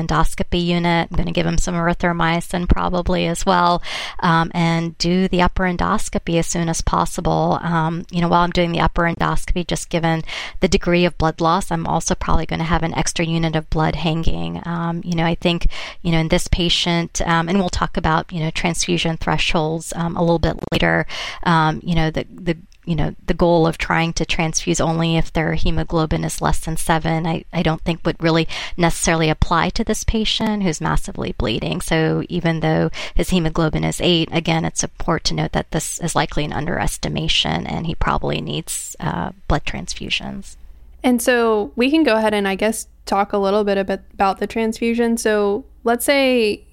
[0.58, 1.08] unit.
[1.10, 3.82] I'm going to give him some erythromycin probably as well,
[4.20, 7.58] um, and do the upper endoscopy as soon as possible possible.
[7.62, 10.22] Um, you know, while I'm doing the upper endoscopy, just given
[10.60, 13.70] the degree of blood loss, I'm also probably going to have an extra unit of
[13.70, 14.60] blood hanging.
[14.66, 15.68] Um, you know, I think,
[16.02, 20.16] you know, in this patient, um, and we'll talk about, you know, transfusion thresholds um,
[20.16, 21.06] a little bit later,
[21.44, 22.56] um, you know, the, the
[22.88, 26.78] you know, the goal of trying to transfuse only if their hemoglobin is less than
[26.78, 31.82] seven, I, I don't think would really necessarily apply to this patient who's massively bleeding.
[31.82, 36.16] So even though his hemoglobin is eight, again, it's important to note that this is
[36.16, 40.56] likely an underestimation and he probably needs uh, blood transfusions.
[41.04, 44.46] And so we can go ahead and I guess talk a little bit about the
[44.46, 45.18] transfusion.
[45.18, 46.64] So let's say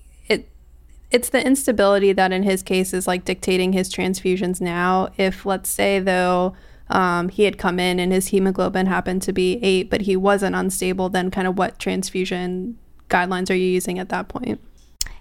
[1.15, 5.07] it's the instability that in his case is like dictating his transfusions now.
[5.17, 6.55] If let's say though
[6.89, 10.57] um, he had come in and his hemoglobin happened to be eight, but he wasn't
[10.57, 12.77] unstable, then kind of what transfusion
[13.09, 14.59] guidelines are you using at that point?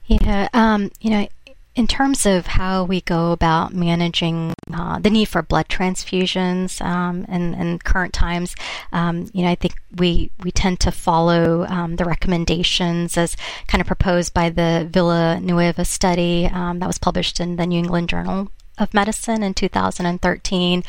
[0.06, 1.28] Yeah, um, you know,
[1.76, 7.24] in terms of how we go about managing uh, the need for blood transfusions um,
[7.24, 8.54] in, in, current times,
[8.92, 13.80] um, you know, I think we we tend to follow um, the recommendations as kind
[13.80, 18.50] of proposed by the Villanueva study um, that was published in the New England Journal
[18.78, 20.82] of Medicine in 2013.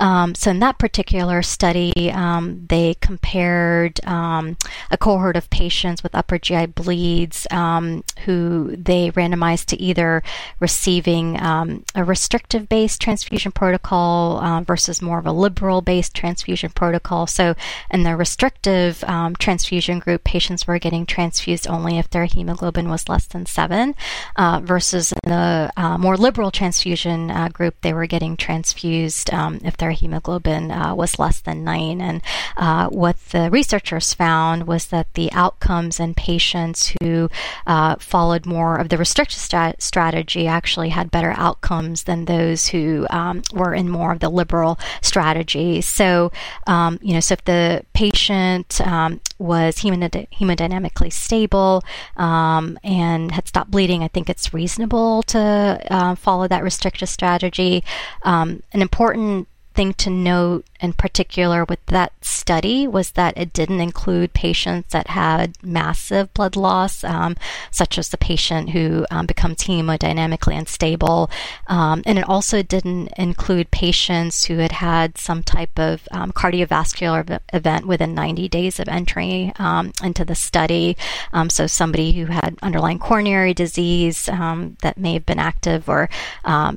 [0.00, 4.56] Um, so, in that particular study, um, they compared um,
[4.90, 10.22] a cohort of patients with upper GI bleeds um, who they randomized to either
[10.60, 16.70] receiving um, a restrictive based transfusion protocol uh, versus more of a liberal based transfusion
[16.70, 17.26] protocol.
[17.26, 17.54] So,
[17.90, 19.04] in the restrictive
[19.38, 23.94] transfusion group, patients were getting transfused only if their hemoglobin was less than seven,
[24.36, 29.76] uh, versus the uh, more liberal transfusion uh, group, they were getting transfused um, if
[29.76, 32.00] their hemoglobin uh, was less than nine.
[32.00, 32.22] And
[32.56, 37.28] uh, what the researchers found was that the outcomes in patients who
[37.66, 43.06] uh, followed more of the restrictive strat- strategy actually had better outcomes than those who
[43.10, 45.80] um, were in more of the liberal strategy.
[45.80, 46.32] So,
[46.66, 51.82] um, you know, so if the patient um, was hemodynamically stable
[52.16, 57.84] um, and had stopped bleeding, I think it's reasonable to uh, follow that restrictive strategy.
[58.22, 63.80] Um, an important thing to note in particular with that study was that it didn't
[63.80, 67.36] include patients that had massive blood loss, um,
[67.70, 71.30] such as the patient who um, becomes hemodynamically unstable.
[71.66, 77.40] Um, and it also didn't include patients who had had some type of um, cardiovascular
[77.52, 80.96] event within 90 days of entry um, into the study.
[81.32, 86.08] Um, so somebody who had underlying coronary disease that may have been active, or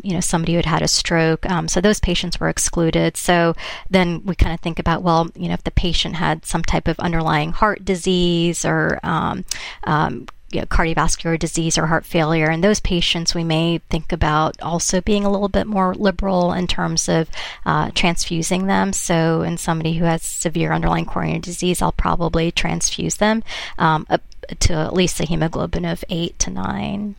[0.03, 1.45] you know somebody who had had a stroke.
[1.67, 3.17] so those patients were excluded.
[3.17, 3.55] So
[3.91, 6.87] then we kind of think about, well, you know, if the patient had some type
[6.87, 9.45] of underlying heart disease or um,
[9.83, 12.49] um, you know, cardiovascular disease or heart failure.
[12.49, 16.67] And those patients, we may think about also being a little bit more liberal in
[16.67, 17.29] terms of
[17.65, 18.93] uh, transfusing them.
[18.93, 23.43] So, in somebody who has severe underlying coronary disease, I'll probably transfuse them
[23.77, 24.21] um, up
[24.59, 27.15] to at least a hemoglobin of eight to nine.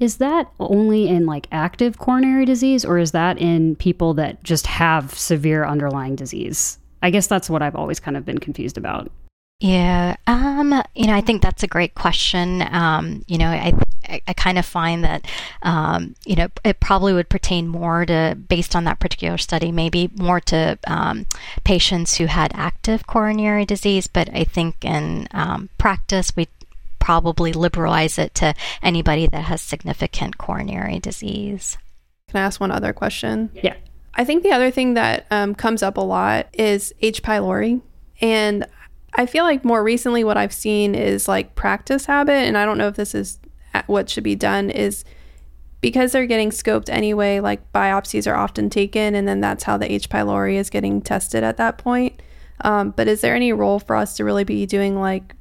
[0.00, 4.66] Is that only in like active coronary disease or is that in people that just
[4.66, 6.78] have severe underlying disease?
[7.02, 9.10] I guess that's what I've always kind of been confused about.
[9.60, 12.62] Yeah, um, you know, I think that's a great question.
[12.70, 13.74] Um, you know, I,
[14.26, 15.26] I, kind of find that,
[15.62, 20.10] um, you know, it probably would pertain more to, based on that particular study, maybe
[20.16, 21.26] more to um,
[21.62, 24.06] patients who had active coronary disease.
[24.06, 26.48] But I think in um, practice, we
[27.10, 28.54] probably liberalize it to
[28.84, 31.76] anybody that has significant coronary disease.
[32.28, 33.50] Can I ask one other question?
[33.52, 33.74] Yeah.
[34.14, 37.20] I think the other thing that um, comes up a lot is H.
[37.24, 37.82] pylori.
[38.20, 38.64] And
[39.14, 42.46] I feel like more recently, what I've seen is like practice habit.
[42.46, 43.40] And I don't know if this is
[43.86, 45.04] what should be done, is
[45.80, 49.90] because they're getting scoped anyway, like biopsies are often taken, and then that's how the
[49.90, 50.08] H.
[50.08, 52.22] pylori is getting tested at that point.
[52.60, 55.34] Um, but is there any role for us to really be doing like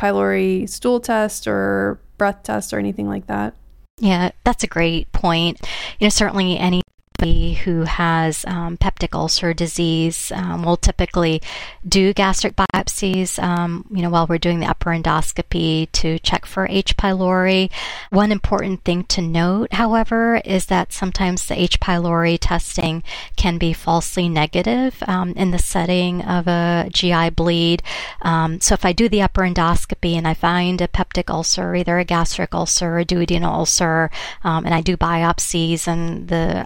[0.00, 3.54] pylori stool test or breath test or anything like that?
[3.98, 5.60] Yeah, that's a great point.
[5.98, 6.80] You know, certainly any
[7.20, 11.42] who has um, peptic ulcer disease um, will typically
[11.86, 16.66] do gastric biopsies, um, you know, while we're doing the upper endoscopy to check for
[16.68, 16.96] H.
[16.96, 17.70] pylori.
[18.10, 21.80] One important thing to note, however, is that sometimes the H.
[21.80, 23.02] pylori testing
[23.36, 27.82] can be falsely negative um, in the setting of a GI bleed.
[28.22, 31.98] Um, so if I do the upper endoscopy and I find a peptic ulcer, either
[31.98, 34.10] a gastric ulcer or a duodenal ulcer,
[34.44, 36.64] um, and I do biopsies and the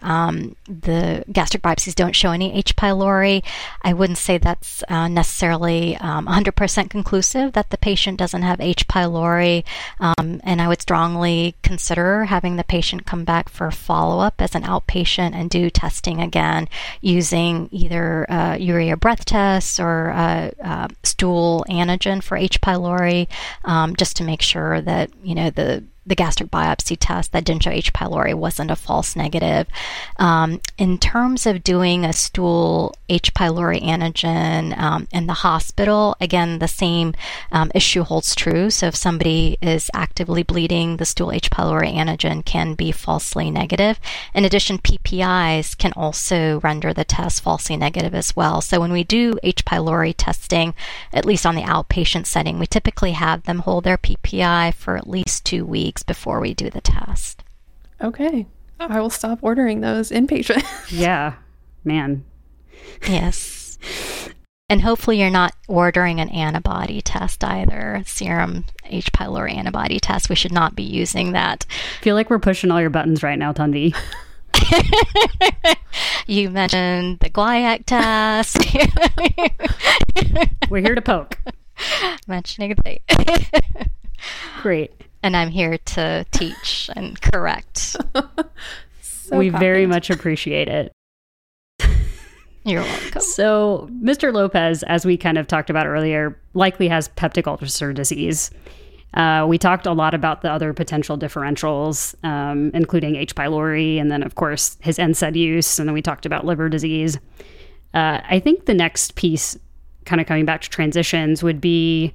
[0.67, 2.77] the gastric biopsies don't show any H.
[2.77, 3.43] pylori,
[3.83, 8.87] I wouldn't say that's uh, necessarily um, 100% conclusive that the patient doesn't have H.
[8.89, 9.65] pylori.
[10.01, 14.55] Um, and I would strongly consider having the patient come back for follow up as
[14.55, 16.69] an outpatient and do testing again
[17.01, 22.61] using either uh, urea breath tests or uh, uh stool antigen for H.
[22.61, 23.29] pylori,
[23.65, 27.63] um, just to make sure that you know the the gastric biopsy test that didn't
[27.63, 27.93] show H.
[27.93, 29.67] pylori wasn't a false negative.
[30.19, 33.33] Um, in terms of doing a stool H.
[33.35, 37.15] pylori antigen um, in the hospital, again, the same
[37.53, 38.71] um, issue holds true.
[38.71, 41.51] So if somebody is actively bleeding, the stool H.
[41.51, 43.99] pylori antigen can be falsely negative.
[44.35, 48.61] In addition, PPIs can also render the test falsely negative as well.
[48.61, 49.65] So when we do H.
[49.65, 50.75] pylori testing,
[51.13, 55.09] at least on the outpatient setting, we typically have them hold their PPI for at
[55.09, 57.45] least two weeks weeks before we do the test.
[58.01, 58.47] Okay.
[58.81, 60.65] I will stop ordering those inpatient.
[60.91, 61.35] yeah.
[61.85, 62.25] Man.
[63.09, 63.79] Yes.
[64.69, 69.13] And hopefully you're not ordering an antibody test either, serum H.
[69.13, 70.29] pylori antibody test.
[70.29, 71.65] We should not be using that.
[72.01, 73.95] I feel like we're pushing all your buttons right now, Tanvi.
[76.27, 78.59] you mentioned the guaiac test.
[80.71, 81.39] we're here to poke.
[82.27, 82.99] Mentioning the
[84.63, 84.93] Great
[85.25, 87.97] and I'm here to teach and correct.
[89.01, 90.93] so we very much appreciate it.
[92.65, 93.23] You're welcome.
[93.23, 94.33] So, Mr.
[94.35, 98.51] Lopez, as we kind of talked about earlier, likely has peptic ulcer disease.
[99.15, 103.35] Uh, we talked a lot about the other potential differentials, um, including H.
[103.35, 105.79] pylori, and then, of course, his NSAID use.
[105.79, 107.17] And then we talked about liver disease.
[107.95, 109.59] Uh, I think the next piece,
[110.05, 112.13] kind of coming back to transitions, would be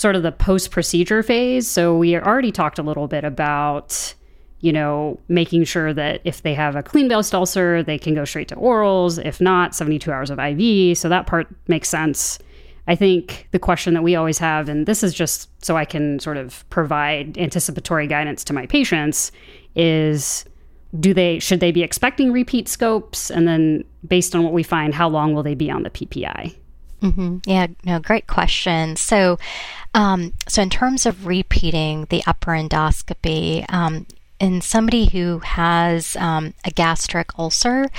[0.00, 1.68] sort of the post procedure phase.
[1.68, 4.14] So we already talked a little bit about,
[4.60, 8.24] you know, making sure that if they have a clean based ulcer, they can go
[8.24, 9.22] straight to orals.
[9.22, 10.96] If not, 72 hours of IV.
[10.96, 12.38] So that part makes sense.
[12.88, 16.18] I think the question that we always have, and this is just so I can
[16.18, 19.30] sort of provide anticipatory guidance to my patients,
[19.76, 20.46] is
[20.98, 24.92] do they should they be expecting repeat scopes and then based on what we find
[24.92, 26.52] how long will they be on the ppi
[27.02, 27.38] Mm-hmm.
[27.46, 28.96] Yeah, no, great question.
[28.96, 29.38] So,
[29.94, 34.06] um, so in terms of repeating the upper endoscopy, um,
[34.38, 37.90] in somebody who has um, a gastric ulcer,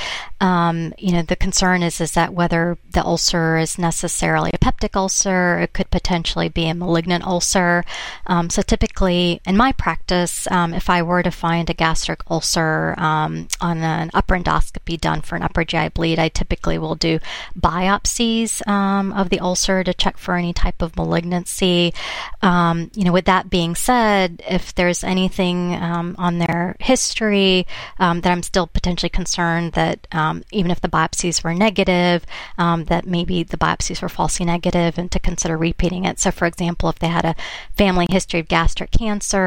[0.41, 4.95] um, you know, the concern is is that whether the ulcer is necessarily a peptic
[4.95, 7.85] ulcer, it could potentially be a malignant ulcer.
[8.25, 12.95] Um, so typically, in my practice, um, if I were to find a gastric ulcer
[12.97, 17.19] um, on an upper endoscopy done for an upper GI bleed, I typically will do
[17.57, 21.93] biopsies um, of the ulcer to check for any type of malignancy.
[22.41, 27.67] you know, with that being said, if there's anything on their history,
[27.99, 32.25] um, that I'm still potentially concerned that um, even if the biopsies were negative,
[32.57, 36.19] um, that maybe the biopsies were falsely negative and to consider repeating it.
[36.19, 37.35] So, for example, if they had a
[37.75, 39.37] family history of gastric cancer,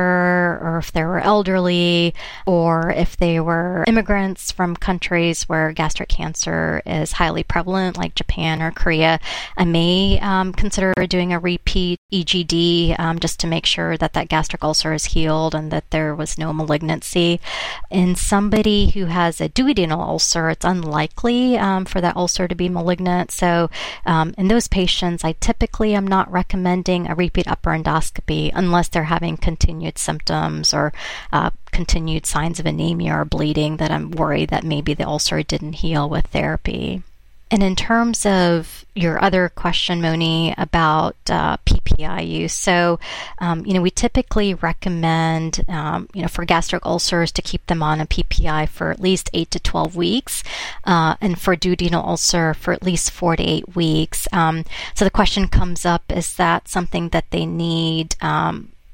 [0.62, 2.14] or if they were elderly,
[2.46, 8.62] or if they were immigrants from countries where gastric cancer is highly prevalent, like Japan
[8.62, 9.18] or Korea,
[9.56, 14.28] I may um, consider doing a repeat EGD um, just to make sure that that
[14.28, 17.40] gastric ulcer is healed and that there was no malignancy.
[17.90, 22.68] In somebody who has a duodenal ulcer, it's unlikely um, for that ulcer to be
[22.68, 23.30] malignant.
[23.30, 23.70] So,
[24.06, 29.04] um, in those patients, I typically am not recommending a repeat upper endoscopy unless they're
[29.04, 30.92] having continued symptoms or
[31.32, 35.74] uh, continued signs of anemia or bleeding that I'm worried that maybe the ulcer didn't
[35.84, 37.02] heal with therapy.
[37.50, 42.98] And in terms of your other question, Monee, about uh, PPI use, so
[43.38, 47.82] um, you know we typically recommend um, you know for gastric ulcers to keep them
[47.82, 50.42] on a PPI for at least eight to twelve weeks,
[50.84, 54.26] uh, and for duodenal ulcer for at least four to eight weeks.
[54.32, 54.64] Um,
[54.94, 58.16] so the question comes up: Is that something that they need?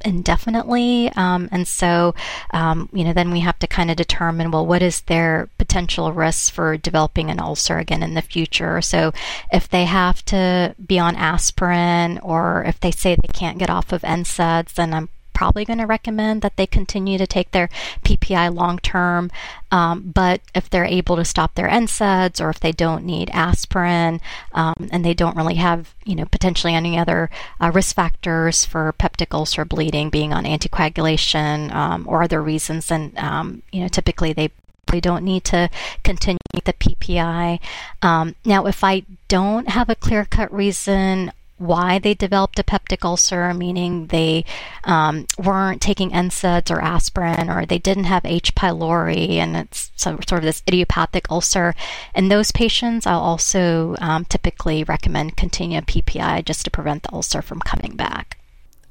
[0.03, 1.11] Indefinitely.
[1.14, 2.14] Um, and so,
[2.53, 6.12] um, you know, then we have to kind of determine, well, what is their potential
[6.12, 8.80] risks for developing an ulcer again in the future?
[8.80, 9.12] So
[9.53, 13.92] if they have to be on aspirin or if they say they can't get off
[13.92, 15.09] of NSAIDs, then I'm
[15.41, 17.70] probably going to recommend that they continue to take their
[18.05, 19.30] PPI long term.
[19.70, 24.20] Um, but if they're able to stop their NSAIDs or if they don't need aspirin
[24.53, 28.93] um, and they don't really have, you know, potentially any other uh, risk factors for
[28.99, 34.34] peptic ulcer bleeding, being on anticoagulation um, or other reasons, then, um, you know, typically
[34.34, 34.51] they
[34.93, 35.70] they don't need to
[36.03, 37.61] continue the PPI.
[38.03, 43.04] Um, now, if I don't have a clear cut reason why they developed a peptic
[43.04, 44.44] ulcer, meaning they
[44.84, 48.54] um, weren't taking NSAIDs or aspirin, or they didn't have H.
[48.54, 51.74] pylori, and it's sort of this idiopathic ulcer.
[52.14, 57.42] In those patients, I'll also um, typically recommend continue PPI just to prevent the ulcer
[57.42, 58.38] from coming back.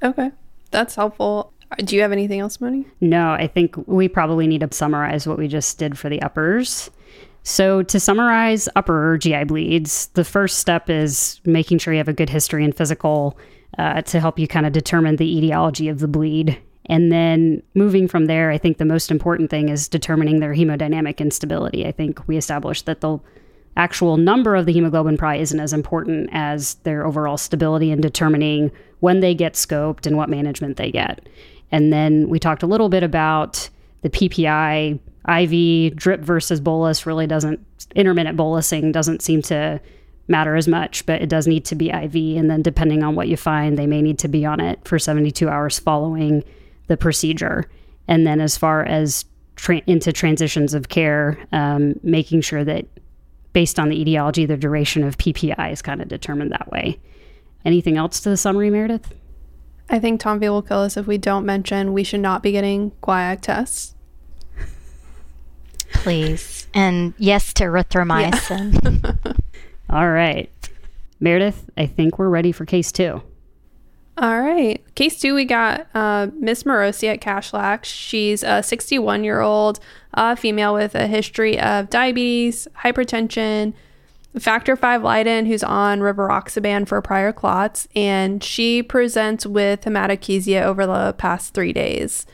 [0.04, 0.32] Okay,
[0.72, 1.52] that's helpful.
[1.78, 2.86] Do you have anything else, Monee?
[3.02, 6.90] No, I think we probably need to summarize what we just did for the uppers.
[7.44, 12.14] So, to summarize upper GI bleeds, the first step is making sure you have a
[12.14, 13.38] good history and physical
[13.78, 16.60] uh, to help you kind of determine the etiology of the bleed.
[16.88, 21.20] And then moving from there, I think the most important thing is determining their hemodynamic
[21.20, 21.86] instability.
[21.86, 23.20] I think we established that the
[23.78, 28.72] actual number of the hemoglobin probably isn't as important as their overall stability in determining
[29.00, 31.28] when they get scoped and what management they get.
[31.72, 33.70] And then we talked a little bit about
[34.02, 35.00] the PPI
[35.30, 37.66] IV drip versus bolus really doesn't
[37.96, 39.80] intermittent bolusing doesn't seem to
[40.28, 42.16] matter as much, but it does need to be IV.
[42.38, 45.00] And then depending on what you find, they may need to be on it for
[45.00, 46.44] 72 hours following
[46.88, 47.70] the procedure.
[48.08, 49.26] And then as far as
[49.56, 52.86] tra- into transitions of care, um, making sure that
[53.54, 57.00] based on the etiology, the duration of PPI is kind of determined that way.
[57.66, 59.14] Anything else to the summary, Meredith?
[59.90, 62.92] I think Tanvi will kill us if we don't mention we should not be getting
[63.02, 63.96] guaiac tests
[65.94, 66.68] please.
[66.74, 69.24] And yes to erythromycin.
[69.26, 69.34] Yeah.
[69.90, 70.50] All right.
[71.20, 73.22] Meredith, I think we're ready for case two.
[74.18, 74.84] All right.
[74.96, 77.86] Case two, we got uh, Miss Morosi at Kashlak.
[77.86, 79.80] She's a 61 year old
[80.14, 83.74] uh, female with a history of diabetes, hypertension,
[84.38, 90.86] factor V Leiden, who's on rivaroxaban for prior clots, and she presents with hematochezia over
[90.86, 92.26] the past three days.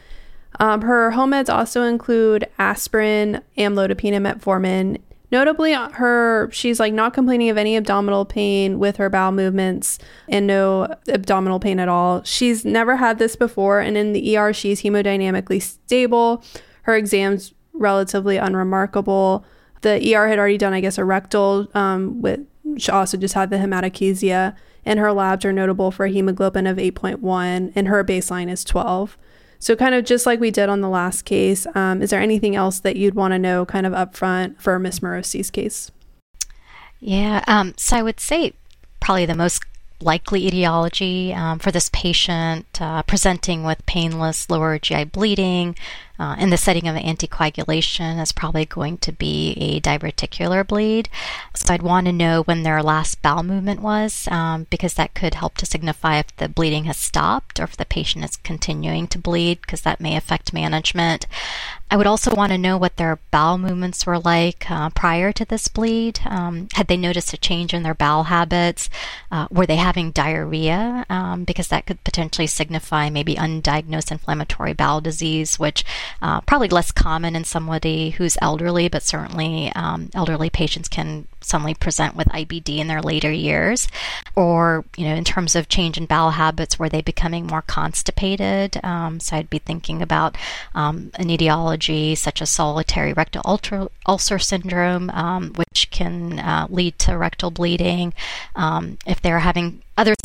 [0.59, 5.01] Um, her home meds also include aspirin, amlodipine, and metformin.
[5.31, 9.99] Notably, uh, her she's like not complaining of any abdominal pain with her bowel movements
[10.29, 12.23] and no abdominal pain at all.
[12.23, 16.43] She's never had this before, and in the ER, she's hemodynamically stable.
[16.83, 19.43] Her exams relatively unremarkable.
[19.81, 22.45] The ER had already done, I guess, a rectal um, with.
[22.77, 26.77] She also just had the hematochezia, and her labs are notable for a hemoglobin of
[26.77, 29.17] 8.1, and her baseline is 12.
[29.59, 32.55] So, kind of just like we did on the last case, um, is there anything
[32.55, 35.91] else that you'd want to know kind of upfront for Miss Morosi's case?
[36.99, 38.53] Yeah, um, so I would say
[38.99, 39.61] probably the most
[40.01, 45.75] likely etiology um, for this patient uh, presenting with painless lower GI bleeding,
[46.19, 51.09] uh, in the setting of anticoagulation is probably going to be a diverticular bleed.
[51.55, 55.35] So I'd want to know when their last bowel movement was um, because that could
[55.35, 59.19] help to signify if the bleeding has stopped or if the patient is continuing to
[59.19, 61.27] bleed because that may affect management.
[61.91, 65.45] I would also want to know what their bowel movements were like uh, prior to
[65.45, 66.19] this bleed.
[66.25, 68.89] Um, had they noticed a change in their bowel habits?
[69.31, 71.05] Uh, were they having diarrhea?
[71.09, 75.85] Um, because that could potentially signify maybe undiagnosed inflammatory bowel disease, which
[76.21, 81.73] uh, probably less common in somebody who's elderly, but certainly um, elderly patients can suddenly
[81.73, 83.87] present with IBD in their later years.
[84.35, 88.79] Or, you know, in terms of change in bowel habits, were they becoming more constipated?
[88.83, 90.37] Um, so I'd be thinking about
[90.73, 96.97] um, an etiology such as solitary rectal ulcer, ulcer syndrome, um, which can uh, lead
[96.99, 98.13] to rectal bleeding.
[98.55, 100.15] Um, if they're having other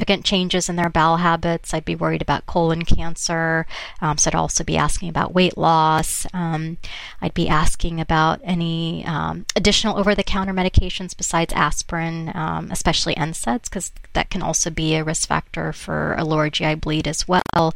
[0.00, 1.74] significant changes in their bowel habits.
[1.74, 3.66] I'd be worried about colon cancer.
[4.00, 6.26] Um, so I'd also be asking about weight loss.
[6.32, 6.78] Um,
[7.20, 13.14] I'd be asking about any um, additional over the counter medications besides aspirin, um, especially
[13.14, 17.28] NSAIDs, because that can also be a risk factor for a lower GI bleed as
[17.28, 17.74] well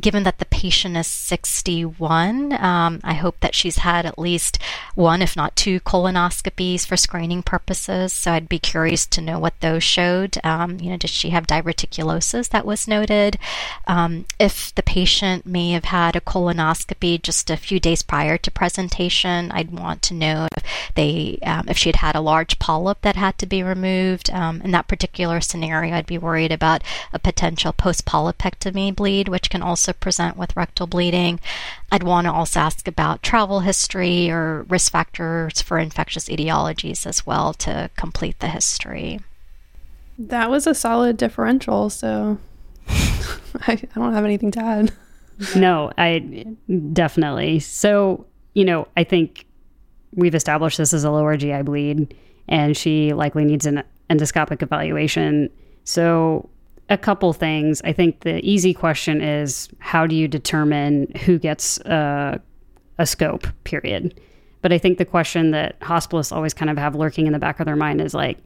[0.00, 4.58] given that the patient is 61, um, I hope that she's had at least
[4.94, 8.12] one, if not two, colonoscopies for screening purposes.
[8.12, 10.38] So I'd be curious to know what those showed.
[10.44, 13.38] Um, you know, did she have diverticulosis that was noted?
[13.86, 18.50] Um, if the patient may have had a colonoscopy just a few days prior to
[18.50, 23.00] presentation, I'd want to know if they, um, if she had had a large polyp
[23.02, 24.30] that had to be removed.
[24.30, 26.82] Um, in that particular scenario, I'd be worried about
[27.12, 31.38] a potential post polypectomy bleed, which can also also present with rectal bleeding.
[31.92, 37.24] I'd want to also ask about travel history or risk factors for infectious etiologies as
[37.24, 39.20] well to complete the history.
[40.18, 42.38] That was a solid differential, so
[42.88, 44.92] I, I don't have anything to add.
[45.54, 46.46] no, I
[46.92, 47.60] definitely.
[47.60, 49.46] So, you know, I think
[50.14, 52.14] we've established this as a lower GI bleed,
[52.48, 55.50] and she likely needs an endoscopic evaluation.
[55.84, 56.48] So,
[56.88, 57.82] a couple things.
[57.84, 62.40] I think the easy question is how do you determine who gets a,
[62.98, 64.20] a scope, period.
[64.62, 67.60] But I think the question that hospitalists always kind of have lurking in the back
[67.60, 68.38] of their mind is like,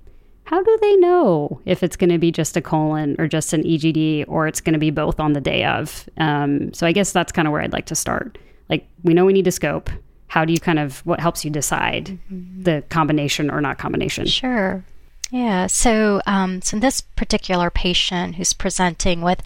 [0.44, 3.62] how do they know if it's going to be just a colon or just an
[3.62, 6.08] EGD or it's going to be both on the day of?
[6.16, 8.36] Um, so I guess that's kind of where I'd like to start.
[8.68, 9.90] Like, we know we need a scope.
[10.26, 12.62] How do you kind of, what helps you decide mm-hmm.
[12.62, 14.26] the combination or not combination?
[14.26, 14.84] Sure.
[15.30, 15.66] Yeah.
[15.68, 19.42] So, um, so this particular patient who's presenting with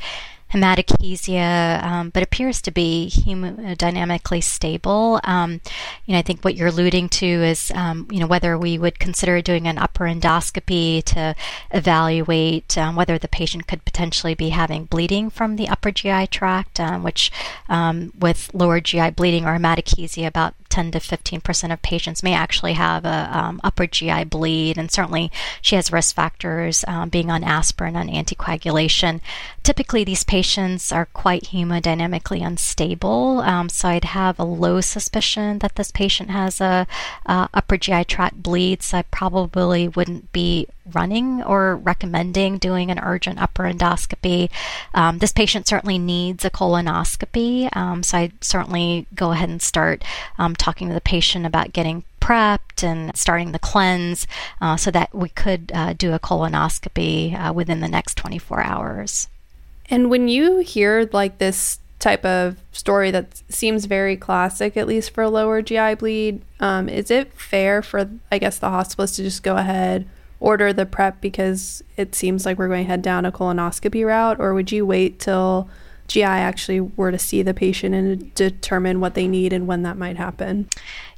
[0.55, 5.21] hematochezia, um, but appears to be hemodynamically stable.
[5.25, 5.61] Um,
[6.07, 8.99] you know, I think what you're alluding to is, um, you know, whether we would
[8.99, 11.35] consider doing an upper endoscopy to
[11.73, 16.79] evaluate um, whether the patient could potentially be having bleeding from the upper GI tract,
[16.79, 17.33] um, which
[18.19, 22.73] with lower GI bleeding or hematochezia, about 10 to 15 percent of patients may actually
[22.73, 25.31] have a um, upper GI bleed, and certainly
[25.61, 29.21] she has risk factors um, being on aspirin and anticoagulation.
[29.63, 30.44] Typically, these patients
[30.93, 36.61] are quite hemodynamically unstable, um, so I'd have a low suspicion that this patient has
[36.61, 36.87] a,
[37.27, 38.83] upper GI tract bleed.
[38.83, 44.51] So I probably wouldn't be running or recommending doing an urgent upper endoscopy.
[44.93, 50.05] Um, this patient certainly needs a colonoscopy, um, so I'd certainly go ahead and start
[50.39, 54.27] um, talking to the patient about getting prepped and starting the cleanse
[54.61, 59.29] uh, so that we could uh, do a colonoscopy uh, within the next 24 hours.
[59.91, 65.11] And when you hear like this type of story that seems very classic, at least
[65.11, 69.23] for a lower GI bleed, um, is it fair for, I guess, the hospitalist to
[69.23, 70.09] just go ahead?
[70.45, 74.39] order the prep because it seems like we're going to head down a colonoscopy route,
[74.39, 75.71] or would you wait till
[76.07, 79.97] GI actually were to see the patient and determine what they need and when that
[79.97, 80.69] might happen?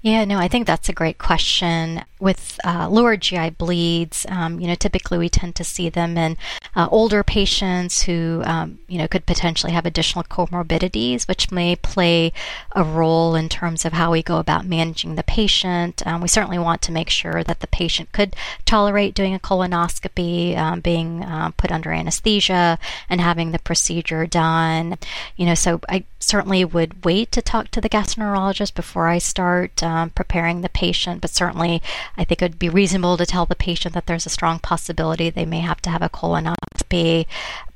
[0.02, 2.04] Yeah, no, I think that's a great question.
[2.18, 6.36] With uh, lower GI bleeds, um, you know, typically we tend to see them in
[6.74, 12.32] uh, older patients who, um, you know, could potentially have additional comorbidities, which may play
[12.72, 16.06] a role in terms of how we go about managing the patient.
[16.06, 20.56] Um, we certainly want to make sure that the patient could tolerate doing a colonoscopy,
[20.56, 22.78] um, being uh, put under anesthesia,
[23.10, 24.96] and having the procedure done.
[25.36, 29.82] You know, so I certainly would wait to talk to the gastroenterologist before I start
[29.82, 31.82] um, preparing the patient, but certainly
[32.16, 35.30] I think it would be reasonable to tell the patient that there's a strong possibility
[35.30, 37.26] they may have to have a colonoscopy.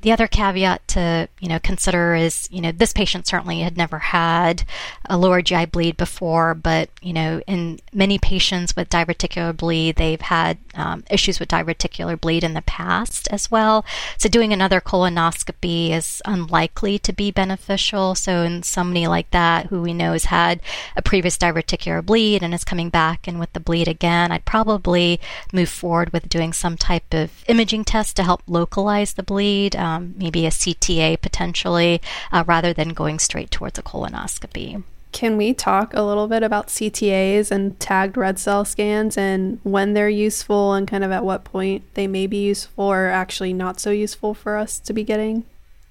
[0.03, 3.99] The other caveat to you know consider is you know this patient certainly had never
[3.99, 4.65] had
[5.05, 10.21] a lower GI bleed before, but you know in many patients with diverticular bleed, they've
[10.21, 13.85] had um, issues with diverticular bleed in the past as well.
[14.17, 18.15] So doing another colonoscopy is unlikely to be beneficial.
[18.15, 20.61] So in somebody like that who we know has had
[20.97, 25.21] a previous diverticular bleed and is coming back and with the bleed again, I'd probably
[25.53, 29.77] move forward with doing some type of imaging test to help localize the bleed.
[29.77, 32.01] Um, um, maybe a CTA potentially,
[32.33, 34.83] uh, rather than going straight towards a colonoscopy.
[35.13, 39.95] Can we talk a little bit about CTAs and tagged red cell scans and when
[39.95, 43.81] they're useful and kind of at what point they may be useful or actually not
[43.81, 45.45] so useful for us to be getting?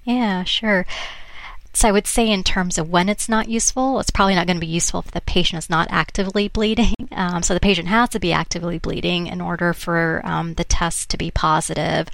[0.04, 0.86] Yeah, sure.
[1.72, 4.56] So I would say in terms of when it's not useful, it's probably not going
[4.56, 6.94] to be useful if the patient is not actively bleeding.
[7.12, 11.10] Um, so the patient has to be actively bleeding in order for um, the test
[11.10, 12.08] to be positive.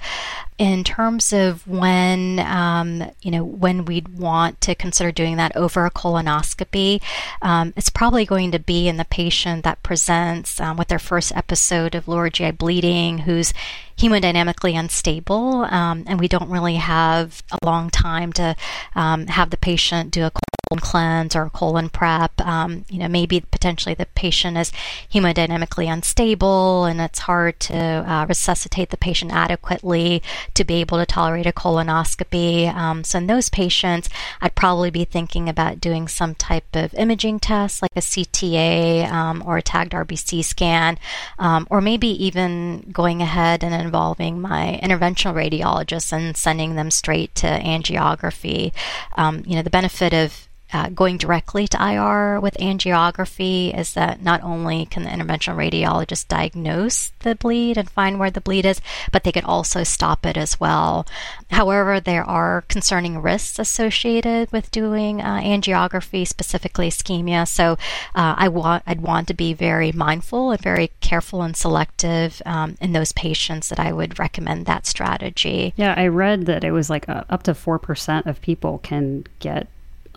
[0.57, 5.85] In terms of when, um, you know, when we'd want to consider doing that over
[5.85, 7.01] a colonoscopy,
[7.43, 11.31] um, it's probably going to be in the patient that presents um, with their first
[11.35, 13.53] episode of lower GI bleeding, who's
[13.97, 18.55] hemodynamically unstable, um, and we don't really have a long time to
[18.95, 20.31] um, have the patient do a
[20.67, 22.39] colon cleanse or colon prep.
[22.41, 24.71] Um, you know, maybe potentially the patient is
[25.13, 30.21] hemodynamically unstable and it's hard to uh, resuscitate the patient adequately
[30.53, 32.73] to be able to tolerate a colonoscopy.
[32.73, 34.09] Um, so in those patients,
[34.41, 39.43] I'd probably be thinking about doing some type of imaging test like a CTA um,
[39.45, 40.97] or a tagged RBC scan,
[41.39, 47.33] um, or maybe even going ahead and involving my interventional radiologist and sending them straight
[47.35, 48.73] to angiography.
[49.15, 54.21] Um, you know, the benefit of uh, going directly to IR with angiography is that
[54.21, 58.81] not only can the interventional radiologist diagnose the bleed and find where the bleed is,
[59.11, 61.05] but they can also stop it as well.
[61.51, 67.47] However, there are concerning risks associated with doing uh, angiography, specifically ischemia.
[67.47, 67.73] So
[68.15, 72.75] uh, I want I'd want to be very mindful and very careful and selective um,
[72.81, 75.73] in those patients that I would recommend that strategy.
[75.77, 79.25] Yeah, I read that it was like uh, up to four percent of people can
[79.39, 79.67] get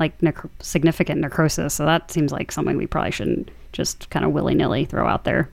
[0.01, 0.15] like
[0.61, 1.75] significant necrosis.
[1.75, 5.25] So that seems like something we probably shouldn't just kind of willy nilly throw out
[5.25, 5.49] there.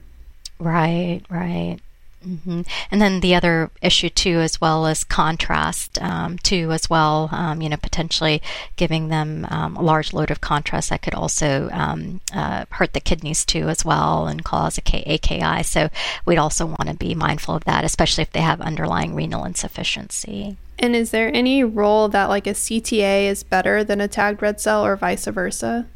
[0.60, 1.78] Right, right.
[2.26, 2.62] Mm-hmm.
[2.92, 7.30] And then the other issue too, as well as contrast um, too, as well.
[7.32, 8.42] Um, you know, potentially
[8.76, 13.00] giving them um, a large load of contrast that could also um, uh, hurt the
[13.00, 15.64] kidneys too, as well, and cause a AKI.
[15.64, 15.90] So
[16.26, 20.58] we'd also want to be mindful of that, especially if they have underlying renal insufficiency.
[20.80, 24.60] And is there any role that like a CTA is better than a tagged red
[24.60, 25.88] cell or vice versa?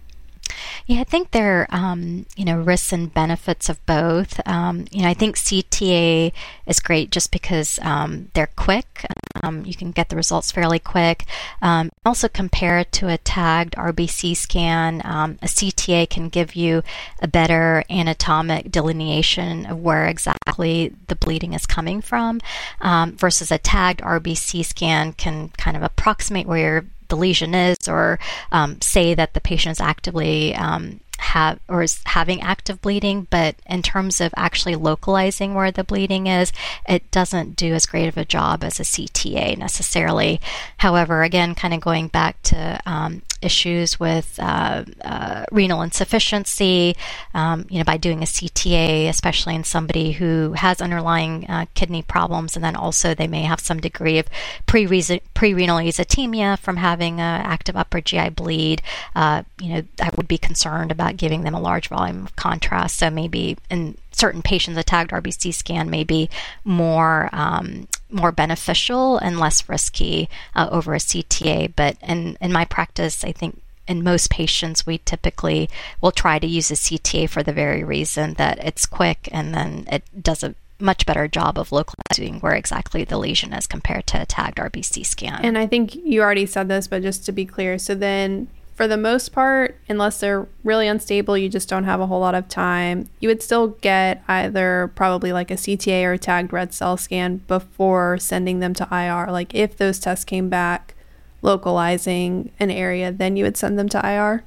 [0.86, 4.46] Yeah, I think there are, um, you know, risks and benefits of both.
[4.48, 6.34] Um, you know, I think CTA
[6.66, 9.06] is great just because um, they're quick.
[9.44, 11.26] Um, you can get the results fairly quick.
[11.62, 15.02] Um, also, compare it to a tagged RBC scan.
[15.06, 16.84] Um, a CTA can give you
[17.22, 22.42] a better anatomic delineation of where exactly the bleeding is coming from,
[22.82, 28.18] versus a tagged RBC scan can kind of approximate where the lesion is or
[28.52, 33.56] um, say that the patient is actively um, have or is having active bleeding, but
[33.68, 36.52] in terms of actually localizing where the bleeding is,
[36.88, 40.42] it doesn't do as great of a job as a CTA necessarily.
[40.78, 46.96] However, again, kind of going back to um, issues with uh, uh, renal insufficiency,
[47.34, 52.02] um, you know, by doing a CTA, especially in somebody who has underlying uh, kidney
[52.02, 54.28] problems, and then also they may have some degree of
[54.66, 58.82] pre-renal azotemia from having an active upper GI bleed.
[59.16, 62.98] Uh, you know, I would be concerned about giving them a large volume of contrast.
[62.98, 66.30] So maybe in certain patients, a tagged RBC scan may be
[66.64, 71.74] more um, more beneficial and less risky uh, over a CTA.
[71.76, 76.48] But in in my practice, I think in most patients, we typically will try to
[76.48, 80.56] use a CTA for the very reason that it's quick and then it does a
[80.80, 85.06] much better job of localizing where exactly the lesion is compared to a tagged RBC
[85.06, 85.40] scan.
[85.44, 88.48] And I think you already said this, but just to be clear, so then
[88.82, 92.34] for the most part, unless they're really unstable, you just don't have a whole lot
[92.34, 93.08] of time.
[93.20, 97.38] You would still get either probably like a CTA or a tagged red cell scan
[97.48, 99.32] before sending them to IR.
[99.32, 100.96] Like if those tests came back
[101.44, 104.44] localizing an area, then you would send them to IR.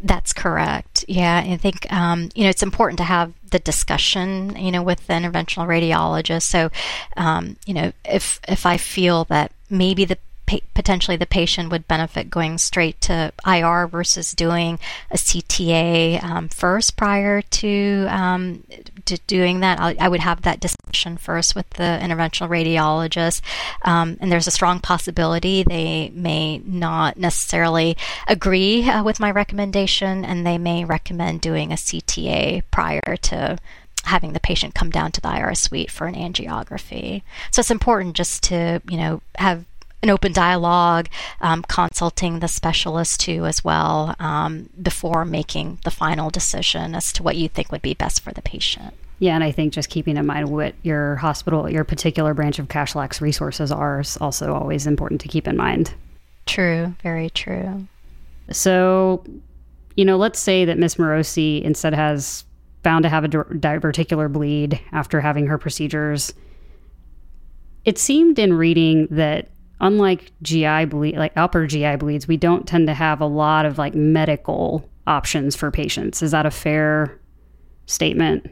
[0.00, 1.04] That's correct.
[1.06, 5.06] Yeah, I think um, you know it's important to have the discussion, you know, with
[5.06, 6.42] the interventional radiologist.
[6.42, 6.70] So,
[7.16, 10.18] um, you know, if if I feel that maybe the
[10.74, 14.78] potentially the patient would benefit going straight to IR versus doing
[15.10, 18.64] a CTA um, first prior to um,
[19.06, 19.80] to doing that.
[19.80, 23.40] I, I, would have that discussion first with the interventional radiologist,
[23.82, 27.96] um, and there's a strong possibility they may not necessarily
[28.28, 33.58] agree uh, with my recommendation, and they may recommend doing a CTA prior to
[34.04, 37.22] having the patient come down to the IR suite for an angiography.
[37.50, 39.64] So it's important just to, you know, have
[40.04, 41.08] an open dialogue,
[41.40, 47.22] um, consulting the specialist too as well um, before making the final decision as to
[47.22, 48.94] what you think would be best for the patient.
[49.18, 52.68] Yeah, and I think just keeping in mind what your hospital, your particular branch of
[52.68, 55.94] Kashlak's resources are is also always important to keep in mind.
[56.44, 57.86] True, very true.
[58.50, 59.24] So,
[59.96, 62.44] you know, let's say that Miss Morosi instead has
[62.82, 66.34] found to have a diverticular bleed after having her procedures.
[67.86, 69.48] It seemed in reading that
[69.80, 73.78] unlike GI bleed, like upper GI bleeds, we don't tend to have a lot of
[73.78, 76.22] like medical options for patients.
[76.22, 77.18] Is that a fair
[77.86, 78.50] statement?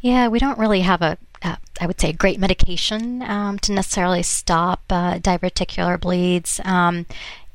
[0.00, 4.22] Yeah, we don't really have a, uh, I would say, great medication um, to necessarily
[4.22, 6.60] stop uh, diverticular bleeds.
[6.64, 7.06] Um,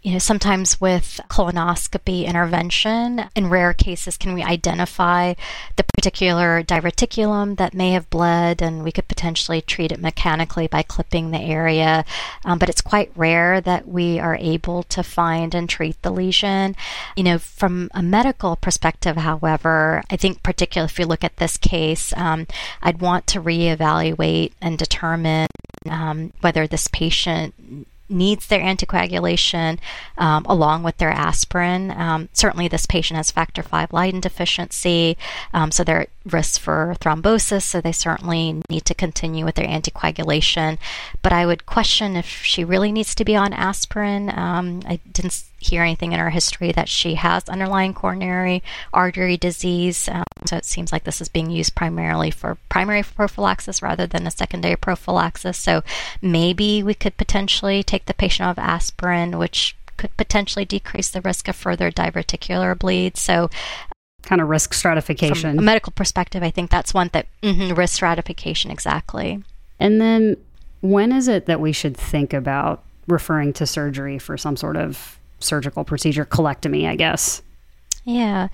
[0.01, 5.33] you know, sometimes with colonoscopy intervention, in rare cases, can we identify
[5.75, 10.83] the particular diverticulum that may have bled, and we could potentially treat it mechanically by
[10.83, 12.05] clipping the area.
[12.45, 16.77] Um, but it's quite rare that we are able to find and treat the lesion.
[17.17, 21.57] You know, from a medical perspective, however, I think particularly if you look at this
[21.57, 22.47] case, um,
[22.81, 25.47] I'd want to reevaluate and determine
[25.89, 27.53] um, whether this patient
[28.09, 29.79] needs their anticoagulation
[30.17, 31.91] um, along with their aspirin.
[31.91, 35.17] Um, certainly, this patient has factor V Leiden deficiency,
[35.53, 39.67] um, so they're at risk for thrombosis, so they certainly need to continue with their
[39.67, 40.77] anticoagulation.
[41.21, 44.29] But I would question if she really needs to be on aspirin.
[44.37, 50.07] Um, I didn't hear anything in her history that she has underlying coronary artery disease.
[50.09, 54.25] Um, so it seems like this is being used primarily for primary prophylaxis rather than
[54.25, 55.57] a secondary prophylaxis.
[55.57, 55.83] So
[56.21, 61.47] maybe we could potentially take the patient off aspirin, which could potentially decrease the risk
[61.47, 63.17] of further diverticular bleed.
[63.17, 63.49] So
[64.23, 65.51] kind of risk stratification.
[65.51, 69.43] From a medical perspective, I think that's one that mm-hmm, risk stratification exactly.
[69.79, 70.37] And then
[70.81, 75.18] when is it that we should think about referring to surgery for some sort of
[75.39, 77.41] surgical procedure, colectomy, I guess.
[78.05, 78.47] Yeah.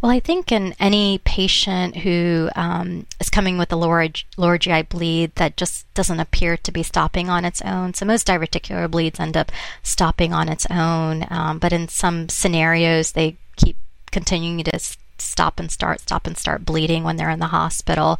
[0.00, 4.82] Well, I think in any patient who um, is coming with a lower, lower GI
[4.82, 7.94] bleed that just doesn't appear to be stopping on its own.
[7.94, 11.26] So most diverticular bleeds end up stopping on its own.
[11.30, 13.76] Um, but in some scenarios, they keep
[14.10, 14.78] continuing to
[15.18, 18.18] stop and start, stop and start bleeding when they're in the hospital.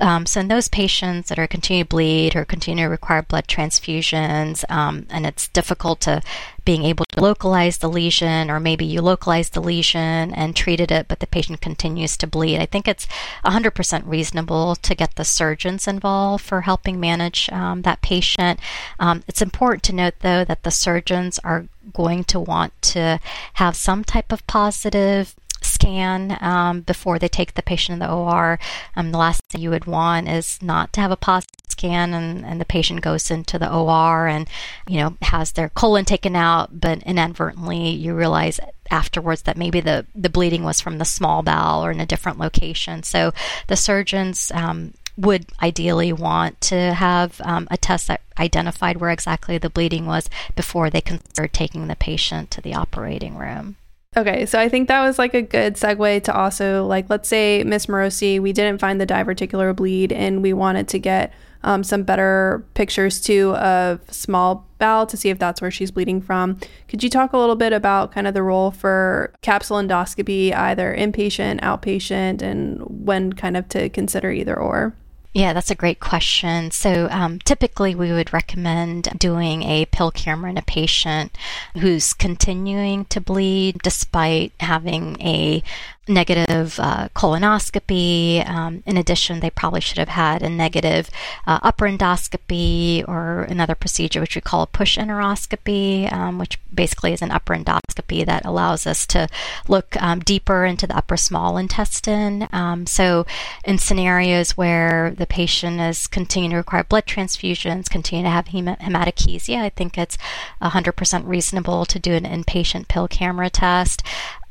[0.00, 3.46] Um, so in those patients that are continue to bleed or continue to require blood
[3.46, 6.22] transfusions, um, and it's difficult to
[6.64, 11.08] being able to localize the lesion, or maybe you localized the lesion and treated it,
[11.08, 12.60] but the patient continues to bleed.
[12.60, 13.06] I think it's
[13.44, 18.60] 100% reasonable to get the surgeons involved for helping manage um, that patient.
[18.98, 23.18] Um, it's important to note, though, that the surgeons are going to want to
[23.54, 25.34] have some type of positive
[25.82, 28.58] scan um, before they take the patient in the OR.
[28.94, 32.44] Um, the last thing you would want is not to have a positive scan and,
[32.44, 34.48] and the patient goes into the OR and,
[34.88, 38.60] you know, has their colon taken out, but inadvertently you realize
[38.90, 42.38] afterwards that maybe the, the bleeding was from the small bowel or in a different
[42.38, 43.02] location.
[43.02, 43.32] So
[43.66, 49.58] the surgeons um, would ideally want to have um, a test that identified where exactly
[49.58, 53.76] the bleeding was before they consider taking the patient to the operating room.
[54.14, 57.64] Okay, so I think that was like a good segue to also like let's say
[57.64, 61.32] Miss Morosi, we didn't find the diverticular bleed and we wanted to get
[61.64, 66.20] um, some better pictures too of small bowel to see if that's where she's bleeding
[66.20, 66.58] from.
[66.88, 70.94] Could you talk a little bit about kind of the role for capsule endoscopy, either
[70.94, 74.94] inpatient, outpatient, and when kind of to consider either or?
[75.34, 76.70] Yeah, that's a great question.
[76.72, 81.36] So, um, typically, we would recommend doing a pill camera in a patient
[81.78, 85.62] who's continuing to bleed despite having a
[86.08, 88.46] negative uh, colonoscopy.
[88.48, 91.08] Um, in addition, they probably should have had a negative
[91.46, 97.12] uh, upper endoscopy or another procedure which we call a push enteroscopy, um, which basically
[97.12, 99.28] is an upper endoscopy that allows us to
[99.68, 102.48] look um, deeper into the upper small intestine.
[102.52, 103.24] Um, so,
[103.64, 108.66] in scenarios where the patient is continuing to require blood transfusions, continue to have hem-
[108.66, 110.18] hematochezia, I think it's
[110.60, 114.02] 100% reasonable to do an inpatient pill camera test.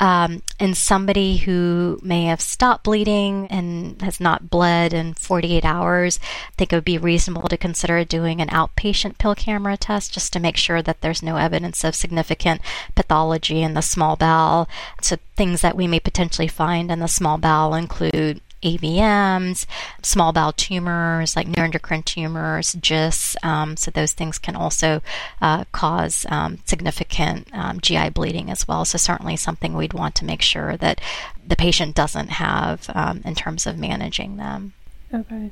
[0.01, 6.19] Um, and somebody who may have stopped bleeding and has not bled in 48 hours,
[6.23, 10.33] I think it would be reasonable to consider doing an outpatient pill camera test just
[10.33, 12.61] to make sure that there's no evidence of significant
[12.95, 14.67] pathology in the small bowel.
[15.01, 19.65] So, things that we may potentially find in the small bowel include AVMs,
[20.01, 23.37] small bowel tumors like neuroendocrine tumors, GIST.
[23.43, 25.01] Um, so those things can also
[25.41, 28.85] uh, cause um, significant um, GI bleeding as well.
[28.85, 31.01] So certainly something we'd want to make sure that
[31.45, 34.73] the patient doesn't have um, in terms of managing them.
[35.13, 35.51] Okay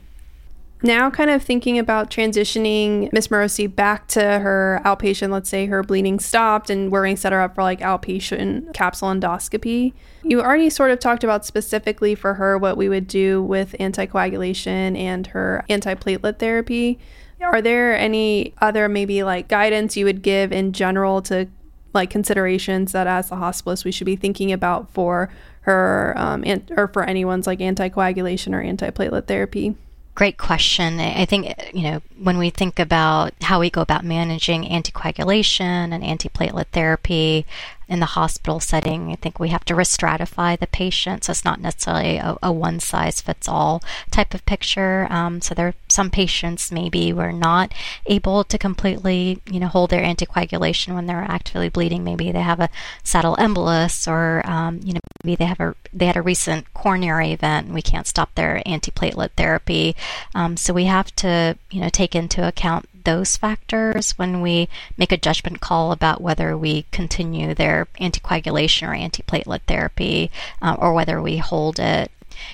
[0.82, 5.84] now kind of thinking about transitioning Miss Morosi back to her outpatient, let's say her
[5.84, 9.94] bleeding stopped and we're going to set her up for like outpatient capsule endoscopy.
[10.24, 14.98] You already sort of talked about specifically for her what we would do with anticoagulation
[14.98, 16.98] and her antiplatelet therapy.
[17.42, 21.48] Are there any other maybe like guidance you would give in general to
[21.94, 25.30] like considerations that as a hospice we should be thinking about for
[25.62, 29.76] her um, and, or for anyone's like anticoagulation or antiplatelet therapy?
[30.20, 31.00] Great question.
[31.00, 36.04] I think, you know, when we think about how we go about managing anticoagulation and
[36.04, 37.46] antiplatelet therapy,
[37.90, 41.24] in the hospital setting, I think we have to risk stratify the patient.
[41.24, 43.82] So it's not necessarily a, a one size fits all
[44.12, 45.08] type of picture.
[45.10, 47.74] Um, so there are some patients maybe were not
[48.06, 52.04] able to completely, you know, hold their anticoagulation when they're actively bleeding.
[52.04, 52.70] Maybe they have a
[53.04, 57.32] saddle embolus or, um, you know, maybe they have a they had a recent coronary
[57.32, 59.96] event and we can't stop their antiplatelet therapy.
[60.36, 65.12] Um, so we have to, you know, take into account those factors when we make
[65.12, 70.32] a judgment call about whether we continue their anticoagulation or antiplatelet therapy
[70.62, 72.12] uh, or whether we hold it.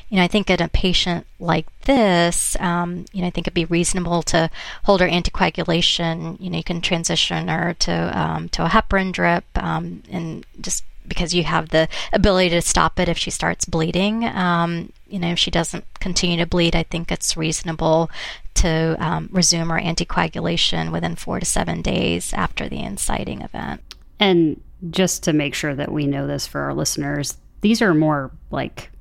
[0.09, 3.53] You know, I think in a patient like this, um, you know, I think it'd
[3.53, 4.49] be reasonable to
[4.83, 6.39] hold her anticoagulation.
[6.39, 10.83] You know, you can transition her to um, to a heparin drip um, and just
[11.07, 14.25] because you have the ability to stop it if she starts bleeding.
[14.25, 18.09] Um, you know, if she doesn't continue to bleed, I think it's reasonable
[18.56, 23.82] to um, resume our anticoagulation within four to seven days after the inciting event.
[24.20, 28.32] And just to make sure that we know this for our listeners, these are more
[28.51, 28.91] like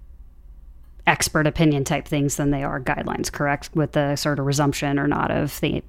[1.06, 3.70] expert opinion type things than they are guidelines, correct?
[3.74, 5.82] With the sort of resumption or not of the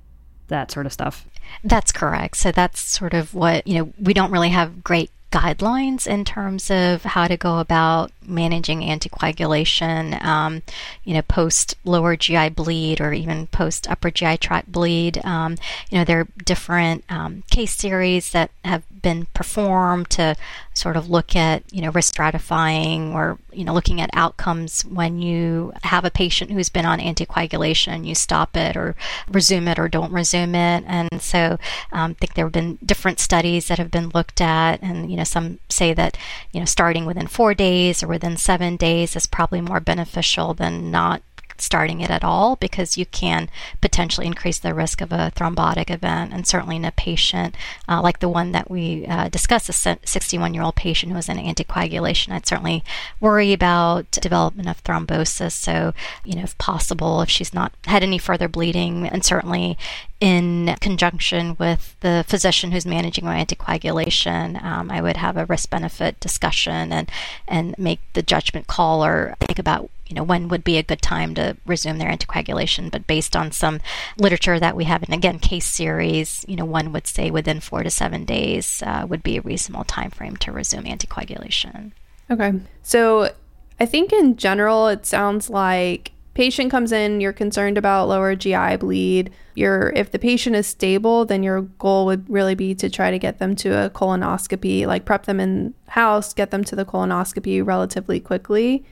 [0.48, 1.26] that sort of stuff.
[1.64, 2.38] That's correct.
[2.38, 6.70] So that's sort of what, you know, we don't really have great guidelines in terms
[6.70, 10.62] of how to go about managing anticoagulation, um,
[11.04, 15.24] you know, post lower GI bleed or even post upper GI tract bleed.
[15.24, 15.58] Um,
[15.90, 20.36] you know, there are different um, case series that have been performed to
[20.74, 25.22] sort of look at, you know, risk stratifying or, you know, looking at outcomes when
[25.22, 28.96] you have a patient who's been on anticoagulation, you stop it or
[29.30, 30.84] resume it or don't resume it.
[30.88, 31.58] And so
[31.92, 34.82] um, I think there have been different studies that have been looked at.
[34.82, 36.18] And, you know, some say that,
[36.52, 40.90] you know, starting within four days or within seven days is probably more beneficial than
[40.90, 41.22] not
[41.58, 43.50] starting it at all because you can
[43.82, 46.34] potentially increase the risk of a thrombotic event.
[46.34, 47.56] And certainly in a patient
[47.88, 51.30] uh, like the one that we uh, discussed, a 61 year old patient who was
[51.30, 52.84] in anticoagulation, I'd certainly
[53.20, 55.54] worry about development of thrombosis.
[55.54, 55.94] So,
[56.24, 59.78] you know, if possible, if she's not had any further bleeding, and certainly
[60.22, 65.70] in conjunction with the physician who's managing my anticoagulation, um, I would have a risk
[65.70, 67.10] benefit discussion and,
[67.48, 71.02] and make the judgment call or think about you know when would be a good
[71.02, 72.92] time to resume their anticoagulation.
[72.92, 73.80] But based on some
[74.18, 77.84] literature that we have and again case series you know one would say within four
[77.84, 81.92] to seven days uh, would be a reasonable time frame to resume anticoagulation.
[82.30, 82.54] Okay.
[82.82, 83.32] So
[83.78, 88.78] i think in general it sounds like patient comes in you're concerned about lower gi
[88.78, 89.32] bleed.
[89.56, 93.20] You're if the patient is stable then your goal would really be to try to
[93.20, 97.66] get them to a colonoscopy like prep them in house get them to the colonoscopy
[97.66, 98.86] relatively quickly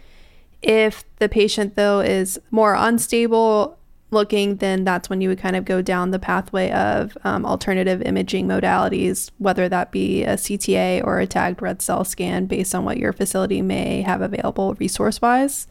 [0.64, 3.78] if the patient, though, is more unstable
[4.12, 8.02] looking, then that's when you would kind of go down the pathway of um, alternative
[8.04, 12.86] imaging modalities, whether that be a CTA or a tagged red cell scan based on
[12.86, 15.68] what your facility may have available resource wise.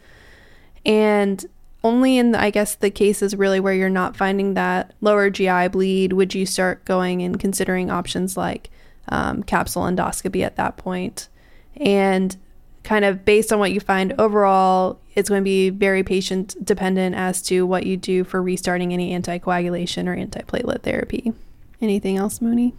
[0.84, 1.44] And
[1.84, 6.12] only in, I guess, the cases really where you're not finding that lower GI bleed
[6.12, 8.70] would you start going and considering options like
[9.08, 11.28] um, capsule endoscopy at that point.
[11.76, 12.36] And
[12.84, 17.14] kind of based on what you find overall, it's going to be very patient dependent
[17.14, 21.32] as to what you do for restarting any anticoagulation or antiplatelet therapy.
[21.80, 22.74] Anything else, Monee?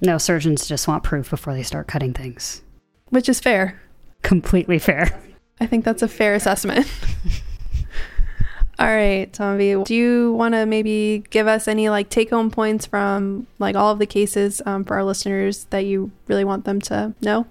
[0.00, 2.62] No, surgeons just want proof before they start cutting things.
[3.10, 3.80] Which is fair.
[4.22, 5.20] Completely fair.
[5.60, 6.86] I think that's a fair assessment.
[8.78, 12.86] all right, Tanvi, do you want to maybe give us any like take home points
[12.86, 16.80] from like all of the cases um, for our listeners that you really want them
[16.82, 17.46] to know?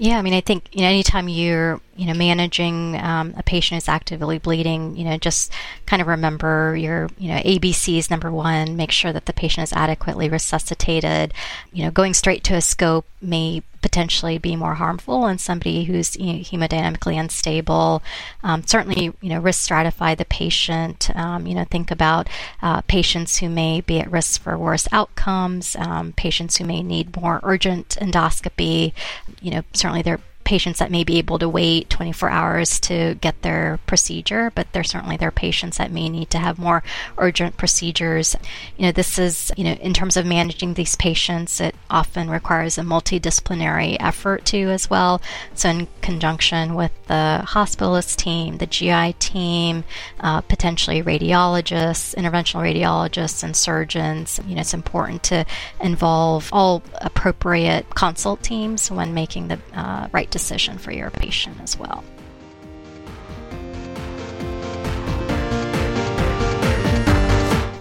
[0.00, 3.76] Yeah, I mean, I think you know, anytime you're you know managing um, a patient
[3.76, 5.52] who's actively bleeding, you know, just
[5.84, 8.10] kind of remember your you know ABCs.
[8.10, 11.34] Number one, make sure that the patient is adequately resuscitated.
[11.74, 16.16] You know, going straight to a scope may potentially be more harmful in somebody who's
[16.16, 18.02] you know, hemodynamically unstable.
[18.42, 21.14] Um, certainly, you know, risk stratify the patient.
[21.14, 22.28] Um, you know, think about
[22.62, 27.14] uh, patients who may be at risk for worse outcomes, um, patients who may need
[27.14, 28.94] more urgent endoscopy.
[29.42, 33.40] You know, certainly there patients that may be able to wait 24 hours to get
[33.42, 36.82] their procedure, but there's certainly there are patients that may need to have more
[37.18, 38.34] urgent procedures.
[38.76, 42.78] You know, this is, you know, in terms of managing these patients, it often requires
[42.78, 45.22] a multidisciplinary effort too as well.
[45.54, 49.84] So in conjunction with the hospitalist team, the GI team,
[50.18, 55.44] uh, potentially radiologists, interventional radiologists, and surgeons, you know, it's important to
[55.80, 61.56] involve all appropriate consult teams when making the uh, right decision decision for your patient
[61.62, 62.02] as well.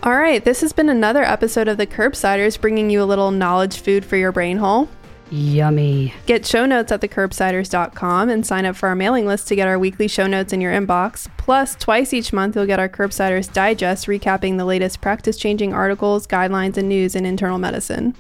[0.04, 3.78] All right, this has been another episode of the Curbsiders bringing you a little knowledge
[3.78, 4.90] food for your brain hole.
[5.30, 6.14] Yummy.
[6.26, 9.78] Get show notes at thecurbsiders.com and sign up for our mailing list to get our
[9.78, 11.30] weekly show notes in your inbox.
[11.38, 16.26] Plus, twice each month, you'll get our Curbsiders Digest recapping the latest practice changing articles,
[16.26, 18.16] guidelines, and news in internal medicine.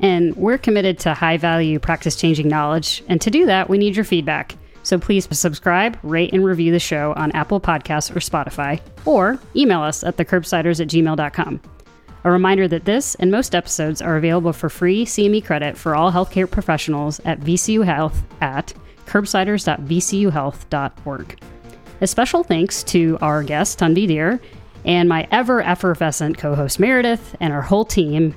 [0.00, 3.02] And we're committed to high value practice changing knowledge.
[3.08, 4.56] And to do that, we need your feedback.
[4.82, 9.82] So please subscribe, rate, and review the show on Apple Podcasts or Spotify, or email
[9.82, 11.60] us at thecurbsiders at gmail.com.
[12.22, 16.12] A reminder that this and most episodes are available for free CME credit for all
[16.12, 18.72] healthcare professionals at VCU Health at
[19.06, 21.40] curbsiders.vcuhealth.org.
[22.00, 24.40] A special thanks to our guest, Tanvi Dhere,
[24.84, 28.34] and my ever effervescent co host Meredith, and our whole team.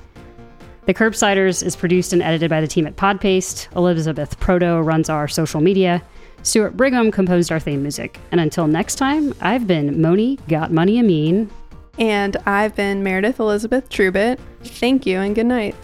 [0.89, 3.71] The Curbsiders is produced and edited by the team at PodPaste.
[3.75, 6.01] Elizabeth Proto runs our social media.
[6.41, 8.19] Stuart Brigham composed our theme music.
[8.31, 11.51] And until next time, I've been Monee Got Money Amin.
[11.99, 14.39] And I've been Meredith Elizabeth Trubitt.
[14.63, 15.75] Thank you and good night.